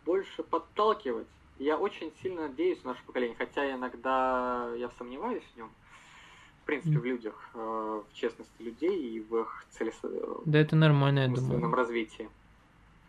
больше 0.05 0.43
подталкивать. 0.43 1.26
Я 1.59 1.77
очень 1.77 2.13
сильно 2.23 2.43
надеюсь 2.43 2.83
на 2.85 2.91
наше 2.91 3.05
поколение, 3.05 3.37
хотя 3.37 3.75
иногда 3.75 4.73
я 4.77 4.91
сомневаюсь 4.99 5.43
в 5.55 5.57
нем. 5.57 5.71
В 6.63 6.67
принципе, 6.67 6.99
в 6.99 7.05
людях, 7.05 7.51
э, 7.55 8.03
в 8.09 8.15
честности 8.15 8.63
людей 8.63 9.17
и 9.17 9.21
в 9.21 9.41
их 9.41 9.65
целес... 9.71 9.99
Да 10.45 10.59
это 10.59 10.77
нормально, 10.77 11.21
я 11.21 11.29
думаю. 11.29 11.75
развитии, 11.75 12.29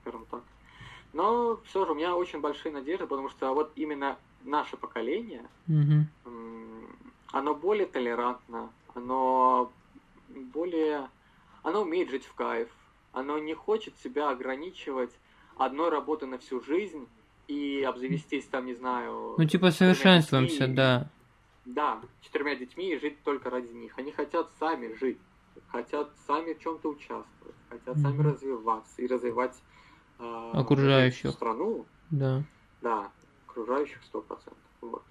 скажем 0.02 0.26
так. 0.32 0.42
Но 1.12 1.60
все 1.66 1.86
же 1.86 1.92
у 1.92 1.96
меня 1.96 2.16
очень 2.16 2.40
большие 2.40 2.72
надежды, 2.72 3.06
потому 3.06 3.30
что 3.30 3.54
вот 3.54 3.72
именно 3.76 4.18
наше 4.44 4.78
поколение, 4.78 5.46
угу. 5.68 6.06
оно 7.32 7.54
более 7.54 7.86
толерантно, 7.86 8.70
оно 8.96 9.72
более... 10.30 11.10
Оно 11.62 11.82
умеет 11.82 12.10
жить 12.10 12.26
в 12.26 12.34
кайф, 12.36 12.70
оно 13.12 13.38
не 13.38 13.54
хочет 13.54 13.98
себя 13.98 14.30
ограничивать 14.30 15.12
одной 15.58 15.90
работой 15.90 16.30
на 16.30 16.38
всю 16.38 16.62
жизнь 16.64 17.06
и 17.50 17.84
обзавестись 17.84 18.46
там, 18.46 18.68
не 18.68 18.76
знаю... 18.76 19.34
Ну, 19.38 19.46
типа, 19.46 19.72
совершенствуемся, 19.72 20.68
да. 20.68 21.10
Да, 21.66 22.00
четырьмя 22.22 22.56
детьми 22.56 22.94
и 22.94 23.00
жить 23.00 23.22
только 23.24 23.50
ради 23.50 23.72
них. 23.72 23.98
Они 23.98 24.12
хотят 24.12 24.50
сами 24.60 24.96
жить, 24.96 25.18
хотят 25.68 26.12
сами 26.28 26.54
в 26.54 26.60
чем-то 26.60 26.90
участвовать, 26.90 27.56
хотят 27.70 27.98
mm-hmm. 27.98 28.02
сами 28.02 28.22
развиваться 28.22 29.02
и 29.02 29.08
развивать 29.08 29.60
э, 30.20 30.52
окружающих 30.54 31.32
страну. 31.32 31.86
Да. 32.12 32.44
Да, 32.82 33.12
окружающих 33.48 34.04
сто 34.04 34.22
процентов. 34.22 34.58
Вот. 34.82 35.04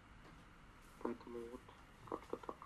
Поэтому 1.03 1.39
вот 1.51 1.61
как-то 2.09 2.36
так. 2.47 2.57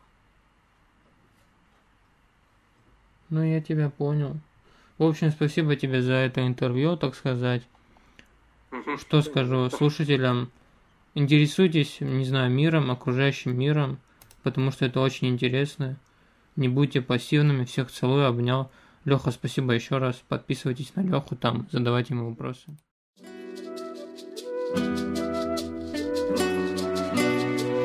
Ну, 3.31 3.43
я 3.43 3.63
тебя 3.63 3.89
понял. 3.89 4.37
В 4.99 5.05
общем, 5.05 5.31
спасибо 5.31 5.77
тебе 5.77 6.03
за 6.03 6.15
это 6.15 6.47
интервью, 6.47 6.99
так 6.99 7.15
сказать. 7.15 7.67
Что 8.99 9.23
скажу 9.23 9.69
слушателям? 9.71 10.51
Интересуйтесь, 11.15 11.99
не 12.01 12.25
знаю, 12.25 12.51
миром, 12.51 12.91
окружающим 12.91 13.59
миром, 13.59 13.99
потому 14.43 14.71
что 14.71 14.87
это 14.87 15.01
очень 15.01 15.29
интересно. 15.29 15.97
Не 16.57 16.69
будьте 16.69 17.03
пассивными. 17.03 17.65
Всех 17.65 17.91
целую, 17.91 18.27
обнял. 18.27 18.71
Леха, 19.05 19.31
спасибо 19.31 19.73
еще 19.73 19.99
раз. 19.99 20.23
Подписывайтесь 20.29 20.95
на 20.95 21.03
Леху 21.03 21.37
там, 21.37 21.69
задавайте 21.71 22.15
ему 22.15 22.31
вопросы. 22.31 22.77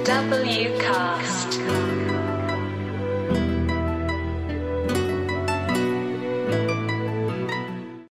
WCAR 0.05 1.36